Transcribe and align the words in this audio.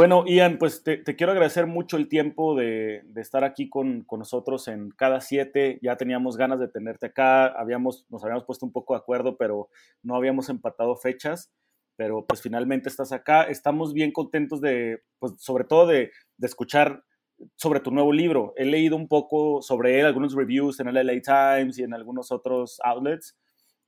Bueno, 0.00 0.24
Ian, 0.26 0.56
pues 0.56 0.82
te, 0.82 1.04
quiero 1.04 1.32
agradecer 1.32 1.66
mucho 1.66 1.98
el 1.98 2.08
tiempo 2.08 2.56
de, 2.56 3.04
estar 3.16 3.44
aquí 3.44 3.68
con, 3.68 4.06
nosotros 4.10 4.66
en 4.66 4.88
cada 4.92 5.20
siete. 5.20 5.78
Ya 5.82 5.98
teníamos 5.98 6.38
ganas 6.38 6.58
de 6.58 6.68
tenerte 6.68 7.04
acá, 7.04 7.48
habíamos, 7.48 8.06
nos 8.08 8.24
habíamos 8.24 8.46
puesto 8.46 8.64
un 8.64 8.72
poco 8.72 8.94
de 8.94 9.00
acuerdo, 9.00 9.36
pero 9.36 9.68
no 10.02 10.16
habíamos 10.16 10.48
empatado 10.48 10.96
fechas. 10.96 11.52
Pero 11.96 12.24
pues 12.24 12.40
finalmente 12.40 12.88
estás 12.88 13.12
acá. 13.12 13.42
Estamos 13.42 13.92
bien 13.92 14.10
contentos 14.10 14.62
de, 14.62 15.02
pues 15.18 15.34
sobre 15.36 15.64
todo 15.64 15.86
de, 15.86 16.10
escuchar 16.40 17.04
sobre 17.56 17.80
tu 17.80 17.90
nuevo 17.90 18.10
libro. 18.10 18.54
He 18.56 18.64
leído 18.64 18.96
un 18.96 19.06
poco 19.06 19.60
sobre 19.60 20.00
él, 20.00 20.06
algunos 20.06 20.32
reviews 20.34 20.80
en 20.80 20.88
el 20.88 20.94
LA 20.94 21.20
Times 21.20 21.78
y 21.78 21.82
en 21.82 21.92
algunos 21.92 22.32
otros 22.32 22.80
outlets. 22.84 23.38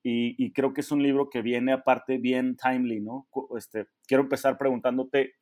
Y, 0.03 0.35
y 0.37 0.53
creo 0.53 0.75
que 0.75 0.83
es 0.83 0.93
un 0.93 1.03
libro 1.03 1.31
que 1.31 1.41
viene 1.41 1.73
aparte 1.73 2.19
bien 2.19 2.55
timely, 2.55 3.01
¿no? 3.01 3.29
Este, 3.57 3.87
quiero 4.07 4.25
empezar 4.25 4.59
preguntándote 4.59 5.37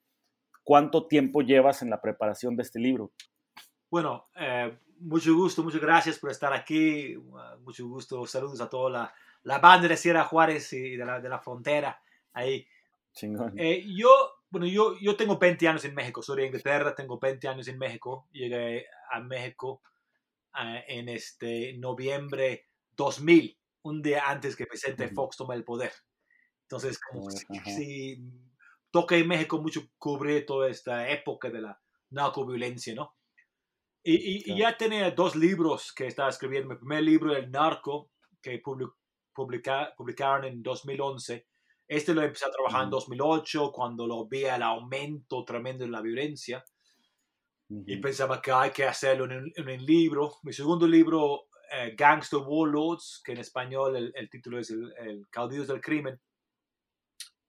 ¿Cuánto 0.63 1.07
tiempo 1.07 1.43
llevas 1.43 1.83
en 1.83 1.91
la 1.91 2.01
preparación 2.01 2.57
de 2.57 2.63
este 2.63 2.79
libro? 2.79 3.13
Bueno, 3.91 4.29
eh, 4.37 4.79
mucho 4.99 5.35
gusto, 5.35 5.63
muchas 5.63 5.81
gracias 5.81 6.19
por 6.19 6.31
estar 6.31 6.53
aquí. 6.53 7.17
Uh, 7.17 7.59
mucho 7.63 7.87
gusto, 7.89 8.27
saludos 8.27 8.61
a 8.61 8.69
toda 8.69 8.91
la, 8.91 9.15
la 9.43 9.59
banda 9.59 9.89
de 9.89 9.97
Sierra 9.97 10.25
Juárez 10.25 10.73
y 10.73 10.97
de 10.97 11.05
la, 11.05 11.21
de 11.21 11.29
la 11.29 11.41
frontera. 11.41 12.01
Ahí. 12.33 12.67
Chingón. 13.13 13.59
Eh, 13.59 13.85
yo, 13.97 14.11
bueno, 14.51 14.67
yo, 14.67 14.97
yo 15.01 15.17
tengo 15.17 15.39
20 15.39 15.67
años 15.67 15.85
en 15.85 15.95
México, 15.95 16.23
soy 16.23 16.43
de 16.43 16.47
Inglaterra, 16.47 16.95
tengo 16.95 17.19
20 17.19 17.49
años 17.49 17.67
en 17.69 17.79
México. 17.79 18.29
Llegué 18.33 18.87
a 19.11 19.21
México 19.21 19.83
eh, 20.63 20.85
en 20.87 21.09
este 21.09 21.73
noviembre 21.79 22.67
2000, 22.97 23.59
un 23.83 24.03
día 24.03 24.29
antes 24.29 24.55
que 24.55 24.67
Vicente 24.71 25.07
Ujú. 25.07 25.15
Fox 25.15 25.37
tome 25.39 25.55
el 25.57 25.65
poder. 25.65 25.93
Entonces, 26.63 27.01
como 27.01 27.25
Oh, 27.25 27.31
si, 27.31 27.47
si 27.65 28.23
toca 28.91 29.17
en 29.17 29.29
México 29.29 29.61
mucho 29.61 29.83
cubrir 29.99 30.47
toda 30.47 30.69
esta 30.69 31.09
época 31.11 31.51
de 31.51 31.61
la 31.63 31.81
narcoviolencia, 32.11 32.95
¿no? 32.95 33.15
Y, 34.03 34.15
y- 34.15 34.37
y 34.39 34.43
Claro. 34.45 34.59
ya 34.61 34.77
tenía 34.77 35.11
dos 35.11 35.37
libros 35.37 35.93
que 35.93 36.07
estaba 36.07 36.31
escribiendo. 36.31 36.69
Mi 36.71 36.77
primer 36.77 37.03
libro, 37.03 37.37
El 37.37 37.51
Narco, 37.51 38.11
que 38.43 38.63
publi- 38.63 38.93
publica- 39.35 39.93
publicaron 39.97 40.45
en 40.47 40.63
2011. 40.63 41.47
Este 41.87 42.15
lo 42.15 42.23
empecé 42.23 42.47
a 42.47 42.51
trabajar 42.51 42.83
en 42.83 42.89
Ujú. 42.89 42.97
2008, 42.97 43.73
cuando 43.73 44.07
lo 44.07 44.27
vi 44.27 44.45
el 44.45 44.63
aumento 44.63 45.45
tremendo 45.45 45.85
de 45.85 45.91
la 45.91 46.01
violencia. 46.01 46.65
Y 47.69 47.95
Ujú. 47.95 48.01
pensaba 48.03 48.41
que 48.41 48.51
hay 48.53 48.71
que 48.71 48.85
hacerlo 48.85 49.27
en 49.27 49.33
un, 49.33 49.53
en 49.55 49.69
un 49.69 49.85
libro. 49.87 50.35
Mi 50.43 50.53
segundo 50.53 50.87
libro, 50.89 51.49
eh, 51.73 51.95
Gangster 51.97 52.41
Warlords, 52.45 53.21
que 53.25 53.33
en 53.33 53.39
español 53.39 53.95
el, 53.97 54.13
el 54.17 54.29
título 54.31 54.59
es 54.59 54.71
el, 54.71 54.93
el 54.99 55.29
Caudillos 55.31 55.69
del 55.69 55.81
Crimen, 55.81 56.19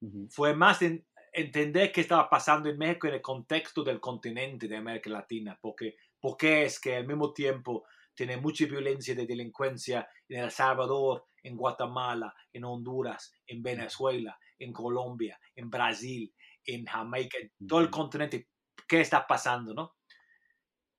Ujú. 0.01 0.27
fue 0.29 0.53
más 0.55 0.81
en 0.81 1.05
entender 1.31 1.91
qué 1.91 2.01
estaba 2.01 2.29
pasando 2.29 2.69
en 2.69 2.77
México 2.77 3.07
en 3.07 3.15
el 3.15 3.21
contexto 3.21 3.83
del 3.83 3.99
continente 3.99 4.67
de 4.67 4.77
América 4.77 5.09
Latina, 5.09 5.57
porque, 5.61 5.95
porque 6.19 6.63
es 6.65 6.79
que 6.79 6.95
al 6.97 7.07
mismo 7.07 7.33
tiempo 7.33 7.85
tiene 8.13 8.37
mucha 8.37 8.65
violencia 8.65 9.15
de 9.15 9.25
delincuencia 9.25 10.07
en 10.27 10.41
El 10.43 10.51
Salvador, 10.51 11.25
en 11.43 11.55
Guatemala, 11.55 12.33
en 12.53 12.65
Honduras, 12.65 13.33
en 13.47 13.63
Venezuela, 13.63 14.37
en 14.59 14.73
Colombia, 14.73 15.39
en 15.55 15.69
Brasil, 15.69 16.33
en 16.65 16.85
Jamaica, 16.85 17.37
en 17.39 17.51
todo 17.67 17.79
el 17.81 17.89
continente, 17.89 18.49
qué 18.87 19.01
está 19.01 19.25
pasando, 19.25 19.73
¿no? 19.73 19.95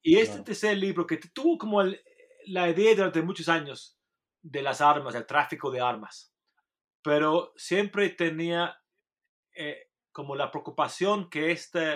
Y 0.02 0.18
este 0.18 0.40
Claro. 0.40 0.42
tercer 0.42 0.76
libro 0.78 1.06
que 1.06 1.18
tuvo 1.18 1.58
como 1.58 1.80
el- 1.82 2.00
la 2.46 2.68
idea 2.68 2.94
durante 2.94 3.22
muchos 3.22 3.48
años 3.48 3.98
de 4.42 4.62
las 4.62 4.80
armas, 4.80 5.14
el 5.14 5.26
tráfico 5.26 5.70
de 5.70 5.80
armas, 5.80 6.34
pero 7.02 7.52
siempre 7.56 8.10
tenía 8.10 8.76
eh, 9.56 9.91
como 10.12 10.36
la 10.36 10.50
preocupación 10.50 11.28
que 11.30 11.50
este, 11.50 11.94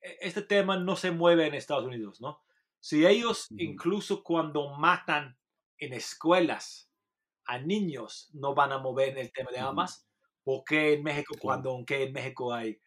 e- 0.00 0.18
este 0.20 0.42
tema 0.42 0.78
no 0.78 0.96
se 0.96 1.10
mueve 1.10 1.46
en 1.46 1.54
Estados 1.54 1.84
Unidos, 1.84 2.20
¿no? 2.20 2.42
Si 2.80 3.06
ellos, 3.06 3.48
incluso 3.56 4.22
cuando 4.22 4.74
matan 4.76 5.38
en 5.78 5.92
escuelas 5.92 6.90
a 7.44 7.58
niños, 7.58 8.30
no 8.32 8.54
van 8.54 8.72
a 8.72 8.78
mover 8.78 9.10
en 9.10 9.18
el 9.18 9.32
tema 9.32 9.50
de 9.50 9.58
armas, 9.58 10.08
¿por 10.42 10.62
qué 10.64 10.94
en 10.94 11.02
México, 11.02 11.34
cuando 11.40 11.70
aunque 11.70 12.04
en 12.04 12.12
México 12.12 12.52
hay 12.52 12.80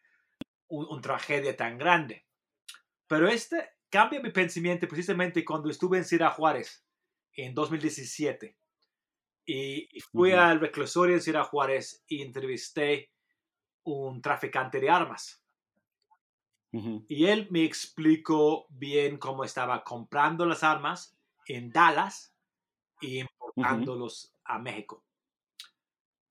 un, 0.68 0.86
una 0.86 1.02
tragedia 1.02 1.56
tan 1.56 1.76
grande? 1.78 2.26
Pero 3.06 3.28
este 3.28 3.70
cambia 3.90 4.20
mi 4.20 4.30
pensamiento 4.30 4.88
precisamente 4.88 5.44
cuando 5.44 5.68
estuve 5.68 5.98
en 5.98 6.04
Ciudad 6.04 6.32
Juárez 6.32 6.86
en 7.34 7.54
2017 7.54 8.56
y, 9.44 9.96
y 9.96 10.00
fui 10.00 10.32
al 10.32 10.60
reclusorio 10.60 11.16
en 11.16 11.20
Ciudad 11.20 11.44
Juárez 11.44 12.04
y 12.06 12.22
entrevisté 12.22 13.10
un 13.84 14.20
traficante 14.22 14.80
de 14.80 14.90
armas. 14.90 15.42
Y 16.72 17.26
él 17.26 17.48
me 17.50 17.64
explicó 17.64 18.66
bien 18.70 19.18
cómo 19.18 19.42
estaba 19.42 19.82
comprando 19.82 20.46
las 20.46 20.62
armas 20.62 21.18
en 21.46 21.70
Dallas 21.70 22.36
y 23.00 23.20
importándolos 23.20 24.32
a 24.44 24.58
México. 24.60 25.04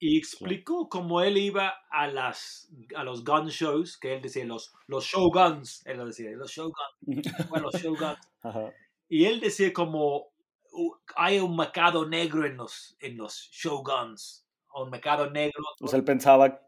Y 0.02 0.18
explicó 0.18 0.88
cómo 0.88 1.22
él 1.22 1.38
iba 1.38 1.74
a, 1.90 2.08
las, 2.08 2.72
a 2.96 3.04
los 3.04 3.26
gun 3.26 3.48
shows, 3.48 3.98
que 3.98 4.14
él 4.16 4.22
decía, 4.22 4.46
los, 4.46 4.74
los 4.88 5.04
show 5.04 5.30
guns, 5.30 5.86
él 5.86 5.98
lo 5.98 6.06
decía, 6.06 6.32
los 6.32 6.52
show 6.52 6.72
guns, 6.72 7.50
bueno, 7.50 7.70
los 7.70 7.82
show 7.82 7.94
guns. 7.98 8.20
Ajá. 8.42 8.74
Y 9.10 9.26
él 9.26 9.42
decía 9.42 9.74
como 9.74 10.32
"Uh, 10.72 10.94
hay 11.18 11.40
un 11.40 11.58
mercado 11.58 12.08
negro 12.08 12.46
en 12.46 12.56
los, 12.56 12.96
en 13.02 13.18
los 13.18 13.50
show 13.52 13.84
guns, 13.84 14.48
un 14.74 14.90
mercado 14.90 15.30
negro. 15.30 15.64
O 15.82 15.88
sea, 15.88 16.00
él 16.00 16.06
pensaba, 16.06 16.62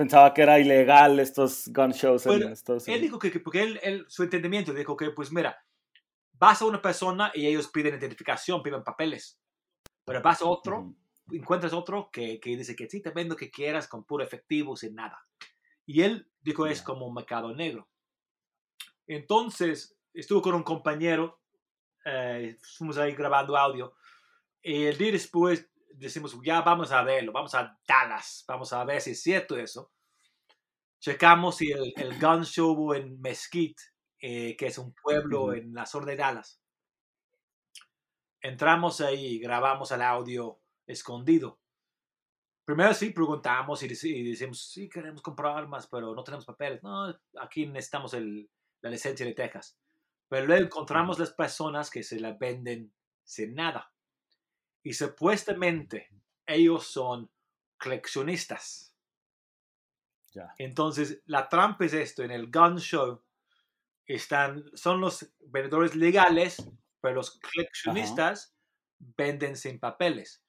pensaba 0.00 0.32
que 0.32 0.40
era 0.40 0.58
ilegal 0.58 1.20
estos 1.20 1.68
gun 1.68 1.90
shows 1.92 2.22
Pero 2.24 2.46
en 2.46 2.52
Estados 2.52 2.88
Él 2.88 3.02
dijo 3.02 3.18
que, 3.18 3.30
que- 3.30 3.40
porque 3.40 3.62
él, 3.62 3.78
él- 3.82 4.06
su 4.08 4.22
entendimiento 4.22 4.72
dijo 4.72 4.96
que, 4.96 5.10
pues 5.10 5.30
mira, 5.30 5.62
vas 6.32 6.62
a 6.62 6.64
una 6.64 6.80
persona 6.80 7.30
y 7.34 7.46
ellos 7.46 7.68
piden 7.68 7.96
identificación, 7.98 8.62
piden 8.62 8.82
papeles. 8.82 9.38
Pero 10.06 10.22
vas 10.22 10.40
a 10.40 10.46
otro, 10.46 10.94
encuentras 11.30 11.74
otro 11.74 12.08
que, 12.10 12.40
que 12.40 12.56
dice 12.56 12.74
que 12.74 12.88
sí, 12.88 13.02
te 13.02 13.10
vendo 13.10 13.36
que 13.36 13.50
quieras 13.50 13.86
con 13.88 14.04
puro 14.04 14.24
efectivo, 14.24 14.74
sin 14.74 14.94
nada. 14.94 15.18
Y 15.84 16.00
él 16.00 16.30
dijo 16.40 16.66
es 16.66 16.78
Ya. 16.78 16.84
como 16.84 17.06
un 17.06 17.12
mercado 17.12 17.54
negro. 17.54 17.86
Entonces, 19.06 19.98
estuve 20.14 20.40
con 20.40 20.54
un 20.54 20.62
compañero, 20.62 21.40
eh, 22.06 22.56
fuimos 22.78 22.96
ahí 22.96 23.12
grabando 23.14 23.54
audio, 23.54 23.94
y 24.62 24.84
el 24.84 24.96
día 24.96 25.12
después 25.12 25.68
decimos, 25.92 26.36
ya 26.44 26.60
vamos 26.62 26.92
a 26.92 27.02
verlo, 27.02 27.32
vamos 27.32 27.54
a 27.54 27.78
Dallas, 27.86 28.44
vamos 28.46 28.72
a 28.72 28.84
ver 28.84 29.00
si 29.00 29.12
es 29.12 29.22
cierto 29.22 29.56
eso. 29.56 29.92
Checamos 31.00 31.56
si 31.56 31.70
el, 31.72 31.92
el 31.96 32.18
gun 32.18 32.44
show 32.44 32.72
hubo 32.72 32.94
en 32.94 33.20
Mesquite, 33.20 33.82
eh, 34.20 34.56
que 34.56 34.66
es 34.66 34.78
un 34.78 34.94
pueblo 34.94 35.54
en 35.54 35.72
la 35.72 35.86
zona 35.86 36.06
de 36.06 36.16
Dallas. 36.16 36.60
Entramos 38.42 39.00
ahí 39.00 39.38
grabamos 39.38 39.90
el 39.92 40.02
audio 40.02 40.60
escondido. 40.86 41.58
Primero 42.64 42.94
sí 42.94 43.10
preguntamos 43.10 43.82
y 43.82 43.88
decimos, 43.88 44.70
sí 44.70 44.88
queremos 44.88 45.22
comprar 45.22 45.56
armas, 45.56 45.88
pero 45.88 46.14
no 46.14 46.22
tenemos 46.22 46.44
papeles. 46.44 46.82
No, 46.82 47.08
aquí 47.40 47.66
necesitamos 47.66 48.14
el, 48.14 48.48
la 48.80 48.90
licencia 48.90 49.26
de 49.26 49.34
Texas. 49.34 49.78
Pero 50.28 50.46
luego 50.46 50.64
encontramos 50.64 51.18
las 51.18 51.32
personas 51.32 51.90
que 51.90 52.02
se 52.02 52.20
la 52.20 52.34
venden 52.34 52.92
sin 53.24 53.54
nada. 53.54 53.92
Y 54.82 54.94
supuestamente 54.94 56.08
ellos 56.46 56.86
son 56.86 57.30
coleccionistas. 57.78 58.94
Ya. 60.32 60.54
Entonces, 60.58 61.22
la 61.26 61.48
trampa 61.48 61.84
es 61.84 61.92
esto, 61.92 62.22
en 62.22 62.30
el 62.30 62.50
gun 62.50 62.78
show 62.78 63.22
están, 64.06 64.64
son 64.74 65.00
los 65.00 65.32
vendedores 65.46 65.94
legales, 65.96 66.56
pero 67.00 67.16
los 67.16 67.38
coleccionistas 67.40 68.54
venden 68.98 69.56
sin 69.56 69.78
papeles. 69.78 70.42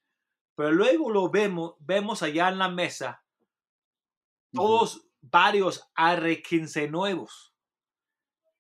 Pero 0.56 0.72
luego 0.72 1.10
lo 1.10 1.30
vemos, 1.30 1.76
vemos 1.80 2.22
allá 2.22 2.50
en 2.50 2.58
la 2.58 2.70
mesa 2.70 3.24
todos 4.52 5.08
varios 5.22 5.88
R15 5.96 6.90
nuevos. 6.90 7.56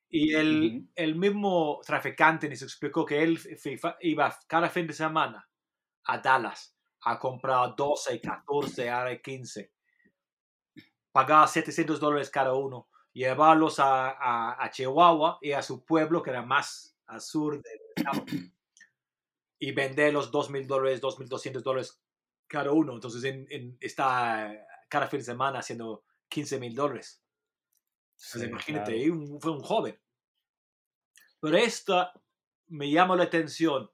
Y 0.09 0.33
el, 0.33 0.89
el 0.95 1.15
mismo 1.15 1.81
traficante 1.85 2.49
nos 2.49 2.61
explicó 2.61 3.05
que 3.05 3.23
él 3.23 3.39
iba 4.01 4.37
cada 4.47 4.69
fin 4.69 4.87
de 4.87 4.93
semana 4.93 5.47
a 6.05 6.17
Dallas 6.17 6.75
a 7.01 7.17
comprar 7.19 7.75
12, 7.75 8.21
14 8.21 8.89
R15. 8.89 9.71
Pagaba 11.11 11.47
700 11.47 11.99
dólares 11.99 12.29
cada 12.29 12.53
uno. 12.53 12.89
Llevarlos 13.13 13.79
a, 13.79 14.63
a, 14.63 14.69
Chihuahua 14.71 15.39
y 15.41 15.51
a 15.51 15.61
su 15.61 15.83
pueblo, 15.83 16.23
que 16.23 16.29
era 16.29 16.43
más 16.43 16.95
al 17.07 17.19
sur 17.19 17.61
del 17.61 17.79
estado. 17.95 18.25
y 19.59 19.71
vender 19.73 20.13
los 20.13 20.31
2.000 20.31 20.65
dólares, 20.65 21.01
2.200 21.01 21.61
dólares 21.61 22.01
cada 22.47 22.71
uno. 22.71 22.93
Entonces 22.93 23.23
en, 23.23 23.77
está 23.79 24.53
cada 24.89 25.07
fin 25.07 25.19
de 25.19 25.25
semana 25.25 25.59
haciendo 25.59 26.03
15 26.29 26.59
mil 26.59 26.75
dólares. 26.75 27.23
imagínate, 28.35 29.09
fue 29.39 29.51
un 29.51 29.61
joven. 29.61 29.99
Pero 31.39 31.57
esta 31.57 32.13
me 32.67 32.91
llama 32.91 33.15
la 33.15 33.23
atención 33.23 33.89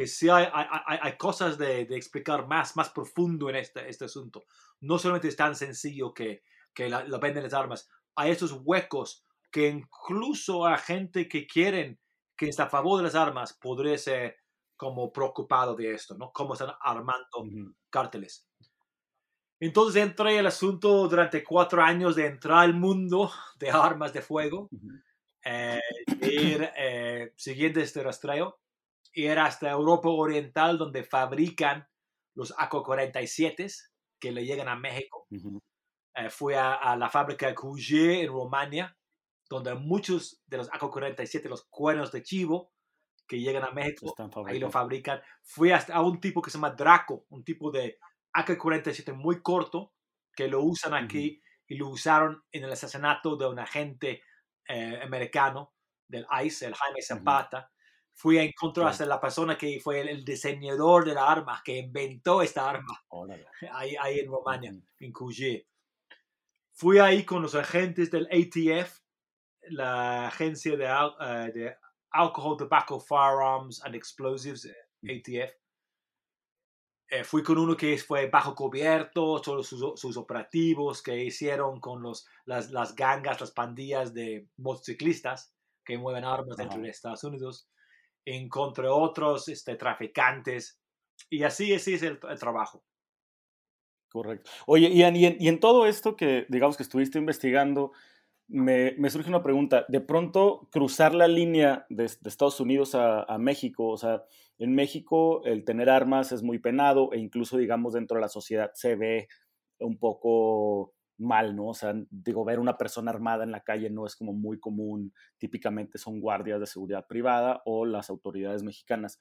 que 0.00 0.06
si 0.06 0.30
hay, 0.30 0.46
hay, 0.50 0.98
hay 1.02 1.16
cosas 1.18 1.58
de, 1.58 1.84
de, 1.84 1.94
explicar 1.94 2.46
más, 2.46 2.74
más 2.74 2.88
profundo 2.88 3.50
en 3.50 3.56
este, 3.56 3.86
este 3.86 4.06
asunto. 4.06 4.44
No 4.80 4.98
solamente 4.98 5.28
es 5.28 5.36
tan 5.36 5.54
sencillo 5.54 6.14
que, 6.14 6.42
que 6.72 6.88
lo 6.88 7.20
venden 7.20 7.42
las 7.42 7.52
armas, 7.52 7.86
hay 8.14 8.30
estos 8.30 8.52
huecos 8.64 9.26
que 9.50 9.68
incluso 9.68 10.64
a 10.64 10.78
gente 10.78 11.28
que 11.28 11.46
quieren, 11.46 12.00
que 12.34 12.48
está 12.48 12.62
a 12.62 12.70
favor 12.70 12.96
de 12.96 13.02
las 13.02 13.14
armas, 13.14 13.52
podría 13.52 13.98
ser 13.98 14.36
como 14.74 15.12
preocupado 15.12 15.74
de 15.74 15.92
esto, 15.92 16.16
¿no? 16.16 16.32
Cómo 16.32 16.54
están 16.54 16.70
armando 16.80 17.44
cárteles. 17.90 18.48
Entonces 19.60 20.02
entré 20.02 20.38
el 20.38 20.46
asunto 20.46 21.08
durante 21.08 21.44
cuatro 21.44 21.82
años 21.82 22.16
de 22.16 22.24
entrar 22.24 22.60
al 22.60 22.72
mundo 22.72 23.30
de 23.58 23.68
armas 23.68 24.14
de 24.14 24.22
fuego, 24.22 24.70
eh, 25.44 25.78
ir 26.22 26.70
eh, 26.74 27.34
siguiendo 27.36 27.80
este 27.80 28.02
rastreo, 28.02 28.60
ir 29.12 29.38
hasta 29.38 29.70
Europa 29.70 30.08
Oriental 30.08 30.78
donde 30.78 31.02
fabrican 31.04 31.88
los 32.34 32.52
AK-47 32.56 33.90
que 34.18 34.32
le 34.32 34.44
llegan 34.44 34.68
a 34.68 34.76
México. 34.76 35.26
Eh, 36.14 36.30
fui 36.30 36.54
a, 36.54 36.96
la 36.96 37.08
fábrica 37.08 37.46
de 37.46 37.54
Cugier 37.54 38.24
en 38.24 38.28
Rumania, 38.28 38.96
donde 39.48 39.74
muchos 39.74 40.42
de 40.46 40.58
los 40.58 40.70
AK-47, 40.70 41.48
los 41.48 41.64
cuernos 41.64 42.12
de 42.12 42.22
chivo, 42.22 42.72
que 43.26 43.40
llegan 43.40 43.64
a 43.64 43.70
México, 43.70 44.12
ahí 44.46 44.58
lo 44.58 44.70
fabrican. 44.70 45.20
Fui 45.42 45.70
hasta 45.70 45.94
a 45.94 46.02
un 46.02 46.20
tipo 46.20 46.42
que 46.42 46.50
se 46.50 46.58
llama 46.58 46.70
Draco, 46.70 47.26
un 47.28 47.44
tipo 47.44 47.70
de 47.70 47.98
AK-47 48.32 49.14
muy 49.14 49.40
corto 49.40 49.94
que 50.34 50.48
lo 50.48 50.62
usan 50.62 50.94
aquí 50.94 51.40
y 51.66 51.76
lo 51.76 51.88
usaron 51.88 52.42
en 52.50 52.64
el 52.64 52.72
asesinato 52.72 53.36
de 53.36 53.46
un 53.46 53.58
agente 53.58 54.22
eh, 54.66 55.00
americano 55.02 55.74
del 56.08 56.26
ICE, 56.44 56.66
el 56.66 56.74
Jaime 56.74 57.02
Zapata. 57.02 57.70
Fui 58.20 58.36
a 58.36 58.42
encontrar 58.42 58.88
hasta 58.88 59.06
la 59.06 59.18
persona 59.18 59.56
que 59.56 59.80
fue 59.80 60.02
el, 60.02 60.22
diseñador 60.26 61.06
de 61.06 61.14
la 61.14 61.26
arma, 61.26 61.62
que 61.64 61.78
inventó 61.78 62.42
esta 62.42 62.68
arma, 62.68 63.02
ahí, 63.72 63.96
ahí, 63.98 64.18
en 64.18 64.30
Romania, 64.30 64.74
en 64.98 65.10
Cugier. 65.10 65.66
Fui 66.74 66.98
ahí 66.98 67.24
con 67.24 67.40
los 67.40 67.54
agentes 67.54 68.10
del 68.10 68.26
ATF, 68.26 69.00
la 69.70 70.26
agencia 70.28 70.76
de, 70.76 70.84
uh, 70.84 71.50
de 71.50 71.74
Alcohol, 72.10 72.58
Tobacco, 72.58 73.00
Firearms 73.00 73.82
and 73.86 73.94
Explosives, 73.94 74.66
eh, 74.66 74.76
ATF 75.16 75.54
eh, 77.08 77.24
fui 77.24 77.42
con 77.42 77.56
uno 77.56 77.74
que 77.74 77.96
fue 77.96 78.28
bajo 78.28 78.54
cubierto, 78.54 79.40
todos 79.40 79.66
sus, 79.66 80.16
operativos 80.18 81.02
que 81.02 81.24
hicieron 81.24 81.80
con 81.80 82.02
los, 82.02 82.26
las, 82.44 82.70
las, 82.70 82.94
gangas, 82.94 83.40
las 83.40 83.50
pandillas 83.50 84.12
de 84.12 84.46
motociclistas 84.58 85.54
que 85.82 85.96
mueven 85.96 86.24
armas 86.24 86.58
dentro 86.58 86.82
de 86.82 86.90
Estados 86.90 87.24
Unidos, 87.24 87.66
encontré 88.24 88.88
otros 88.88 89.48
este, 89.48 89.76
traficantes, 89.76 90.80
y 91.28 91.42
así, 91.42 91.72
es 91.72 91.86
el, 92.02 92.18
trabajo. 92.38 92.82
Correcto. 94.08 94.50
Oye, 94.66 94.90
Ian, 94.90 95.14
y 95.16 95.26
en, 95.26 95.36
y 95.38 95.48
en, 95.48 95.60
todo 95.60 95.86
esto 95.86 96.16
que, 96.16 96.46
digamos, 96.48 96.76
que 96.76 96.82
estuviste 96.82 97.18
investigando, 97.18 97.92
me, 98.48 99.10
surge 99.10 99.28
una 99.28 99.42
pregunta. 99.42 99.84
De 99.88 100.00
pronto, 100.00 100.68
cruzar 100.72 101.14
la 101.14 101.28
línea 101.28 101.86
de, 101.88 102.04
de 102.04 102.28
Estados 102.28 102.58
Unidos 102.60 102.94
a, 102.94 103.22
a, 103.22 103.38
México, 103.38 103.88
o 103.88 103.96
sea, 103.96 104.24
en 104.58 104.74
México 104.74 105.44
el 105.44 105.64
tener 105.64 105.88
armas 105.88 106.32
es 106.32 106.42
muy 106.42 106.58
penado 106.58 107.12
e 107.12 107.18
incluso, 107.18 107.56
digamos, 107.56 107.92
dentro 107.92 108.16
de 108.16 108.22
la 108.22 108.28
sociedad 108.28 108.70
se 108.74 108.96
ve 108.96 109.28
un 109.78 109.98
poco 109.98 110.94
mal, 111.20 111.54
¿no? 111.54 111.68
O 111.68 111.74
sea, 111.74 111.94
digo, 112.10 112.44
ver 112.44 112.58
una 112.58 112.76
persona 112.78 113.10
armada 113.10 113.44
en 113.44 113.52
la 113.52 113.60
calle 113.60 113.90
no 113.90 114.06
es 114.06 114.16
como 114.16 114.32
muy 114.32 114.58
común, 114.58 115.12
típicamente 115.38 115.98
son 115.98 116.20
guardias 116.20 116.60
de 116.60 116.66
seguridad 116.66 117.06
privada 117.06 117.62
o 117.64 117.86
las 117.86 118.10
autoridades 118.10 118.62
mexicanas. 118.62 119.18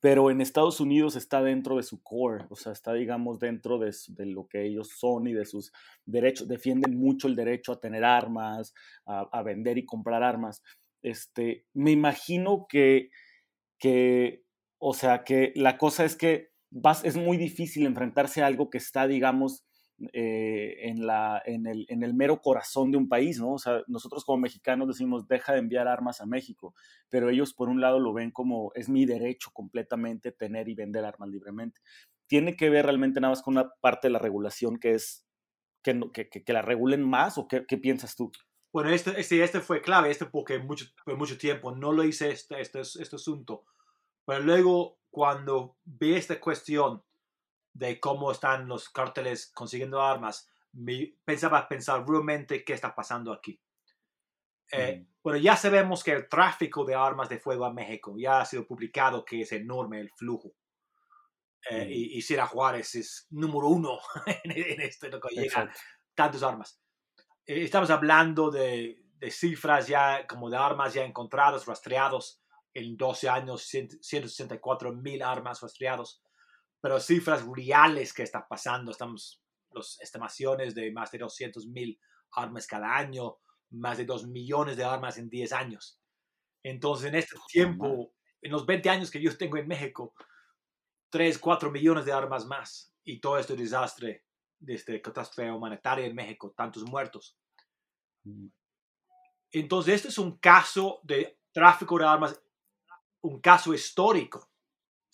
Pero 0.00 0.30
en 0.30 0.40
Estados 0.40 0.80
Unidos 0.80 1.14
está 1.14 1.42
dentro 1.42 1.76
de 1.76 1.82
su 1.82 2.02
core, 2.02 2.46
o 2.48 2.56
sea, 2.56 2.72
está, 2.72 2.94
digamos, 2.94 3.38
dentro 3.38 3.78
de, 3.78 3.92
lo 4.24 4.46
que 4.48 4.64
ellos 4.64 4.88
son 4.96 5.26
y 5.26 5.34
de 5.34 5.44
sus 5.44 5.72
derechos. 6.06 6.48
Defienden 6.48 6.96
mucho 6.98 7.28
el 7.28 7.36
derecho 7.36 7.72
a 7.72 7.80
tener 7.80 8.02
armas, 8.02 8.72
a, 9.04 9.28
a 9.30 9.42
vender 9.42 9.76
y 9.76 9.84
comprar 9.84 10.22
armas. 10.22 10.62
Este, 11.02 11.66
me 11.74 11.90
imagino 11.90 12.66
que 12.66 13.10
que, 13.84 14.42
o 14.78 14.94
sea, 14.94 15.24
que 15.24 15.52
la 15.56 15.76
cosa 15.76 16.06
es 16.06 16.16
que 16.16 16.48
vas, 16.70 17.04
es 17.04 17.16
muy 17.16 17.36
difícil 17.36 17.84
enfrentarse 17.84 18.42
a 18.42 18.46
algo 18.46 18.70
que 18.70 18.78
está, 18.78 19.06
digamos, 19.06 19.64
eh, 20.12 20.88
en, 20.88 21.06
la, 21.06 21.40
en, 21.46 21.66
el, 21.66 21.86
en 21.88 22.02
el 22.02 22.14
mero 22.14 22.40
corazón 22.42 22.90
de 22.90 22.96
un 22.96 23.08
país, 23.08 23.38
¿no? 23.38 23.52
O 23.52 23.58
sea, 23.58 23.82
nosotros 23.86 24.24
como 24.24 24.38
mexicanos 24.38 24.88
decimos, 24.88 25.28
deja 25.28 25.52
de 25.52 25.60
enviar 25.60 25.86
armas 25.86 26.20
a 26.20 26.26
México, 26.26 26.74
pero 27.08 27.30
ellos 27.30 27.54
por 27.54 27.68
un 27.68 27.80
lado 27.80 28.00
lo 28.00 28.12
ven 28.12 28.32
como, 28.32 28.72
es 28.74 28.88
mi 28.88 29.06
derecho 29.06 29.50
completamente 29.52 30.32
tener 30.32 30.68
y 30.68 30.74
vender 30.74 31.04
armas 31.04 31.28
libremente. 31.28 31.80
¿Tiene 32.26 32.56
que 32.56 32.70
ver 32.70 32.86
realmente 32.86 33.20
nada 33.20 33.32
más 33.32 33.42
con 33.42 33.54
una 33.56 33.70
parte 33.80 34.08
de 34.08 34.12
la 34.12 34.18
regulación 34.18 34.78
que 34.78 34.94
es 34.94 35.26
que, 35.82 36.00
que, 36.12 36.28
que, 36.28 36.52
la 36.52 36.62
regulen 36.62 37.02
más 37.02 37.38
o 37.38 37.46
qué, 37.46 37.64
qué 37.66 37.76
piensas 37.76 38.16
tú? 38.16 38.32
Bueno, 38.72 38.90
este, 38.90 39.20
este, 39.20 39.44
este 39.44 39.60
fue 39.60 39.80
clave, 39.80 40.10
este 40.10 40.26
porque 40.26 40.58
mucho, 40.58 40.86
por 41.04 41.16
mucho 41.16 41.38
tiempo 41.38 41.70
no 41.70 41.92
lo 41.92 42.02
hice 42.02 42.30
este, 42.30 42.60
este, 42.60 42.80
este 42.80 43.14
asunto. 43.14 43.64
Pero 44.26 44.40
luego, 44.40 44.98
cuando 45.10 45.76
vi 45.84 46.14
esta 46.14 46.40
cuestión 46.40 47.02
de 47.74 48.00
cómo 48.00 48.30
están 48.30 48.66
los 48.68 48.88
cárteles 48.88 49.50
consiguiendo 49.52 50.00
armas, 50.00 50.48
me 50.72 51.16
pensaba 51.24 51.68
pensar 51.68 52.04
realmente 52.08 52.64
qué 52.64 52.72
está 52.72 52.94
pasando 52.94 53.32
aquí. 53.32 53.60
Eh, 54.72 55.06
bueno, 55.22 55.38
ya 55.38 55.56
sabemos 55.56 56.02
que 56.02 56.12
el 56.12 56.28
tráfico 56.28 56.84
de 56.84 56.94
armas 56.94 57.28
de 57.28 57.38
fuego 57.38 57.64
a 57.64 57.72
México 57.72 58.14
ya 58.16 58.40
ha 58.40 58.44
sido 58.44 58.66
publicado, 58.66 59.24
que 59.24 59.42
es 59.42 59.52
enorme 59.52 60.00
el 60.00 60.10
flujo. 60.10 60.52
Eh, 61.70 61.86
y, 61.88 62.18
y 62.18 62.22
Sierra 62.22 62.46
Juárez 62.46 62.94
es 62.94 63.26
número 63.30 63.68
uno 63.68 63.98
en, 64.44 64.80
esto, 64.80 65.08
lo 65.08 65.20
que 65.20 65.34
llega 65.34 65.70
tantas 66.14 66.42
armas. 66.42 66.80
Eh, 67.46 67.62
estamos 67.62 67.90
hablando 67.90 68.50
de, 68.50 69.02
cifras 69.30 69.86
ya 69.86 70.26
como 70.26 70.50
de 70.50 70.56
armas 70.56 70.94
ya 70.94 71.04
encontradas, 71.04 71.66
rastreados 71.66 72.42
en 72.74 72.96
12 72.96 73.28
años, 73.28 73.62
164 73.62 74.92
mil 74.92 75.22
armas 75.22 75.62
rastreados, 75.62 76.22
pero 76.84 77.00
cifras 77.00 77.42
reales 77.46 78.12
que 78.12 78.22
está 78.22 78.46
pasando, 78.46 78.90
estamos, 78.90 79.42
las 79.70 79.98
estimaciones 80.02 80.74
de 80.74 80.92
más 80.92 81.10
de 81.10 81.16
200 81.16 81.66
mil 81.68 81.98
armas 82.32 82.66
cada 82.66 82.94
año, 82.94 83.38
más 83.70 83.96
de 83.96 84.04
2 84.04 84.26
millones 84.26 84.76
de 84.76 84.84
armas 84.84 85.16
en 85.16 85.30
10 85.30 85.54
años. 85.54 85.98
Entonces, 86.62 87.08
en 87.08 87.14
este 87.14 87.36
tiempo, 87.48 88.12
en 88.42 88.52
los 88.52 88.66
20 88.66 88.90
años 88.90 89.10
que 89.10 89.18
yo 89.18 89.34
tengo 89.34 89.56
en 89.56 89.66
México, 89.66 90.12
3, 91.08 91.38
4 91.38 91.70
millones 91.70 92.04
de 92.04 92.12
armas 92.12 92.44
más 92.44 92.94
y 93.02 93.18
todo 93.18 93.38
este 93.38 93.56
desastre 93.56 94.26
de 94.58 94.74
este 94.74 95.00
catástrofe 95.00 95.50
humanitaria 95.50 96.04
en 96.04 96.14
México, 96.14 96.52
tantos 96.54 96.84
muertos. 96.84 97.38
Mm. 98.24 98.48
Entonces, 99.52 99.94
este 99.94 100.08
es 100.08 100.18
un 100.18 100.36
caso 100.36 101.00
de 101.02 101.40
tráfico 101.50 101.98
de 101.98 102.04
armas, 102.04 102.38
un 103.22 103.40
caso 103.40 103.72
histórico. 103.72 104.50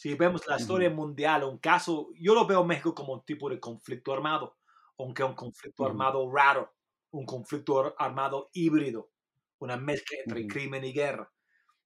Si 0.01 0.15
vemos 0.15 0.47
la 0.47 0.57
historia 0.57 0.89
mundial, 0.89 1.45
un 1.45 1.59
caso, 1.59 2.09
yo 2.19 2.33
lo 2.33 2.47
veo 2.47 2.63
en 2.63 2.69
México 2.69 2.95
como 2.95 3.13
un 3.13 3.23
tipo 3.23 3.51
de 3.51 3.61
conflicto 3.61 4.15
armado, 4.15 4.57
aunque 4.97 5.23
un 5.23 5.35
conflicto 5.35 5.85
armado 5.85 6.27
raro, 6.33 6.75
un 7.11 7.27
conflicto 7.27 7.95
armado 7.99 8.49
híbrido, 8.55 9.11
una 9.59 9.77
mezcla 9.77 10.17
entre 10.25 10.47
crimen 10.47 10.87
y 10.87 10.95
guerra. 10.95 11.31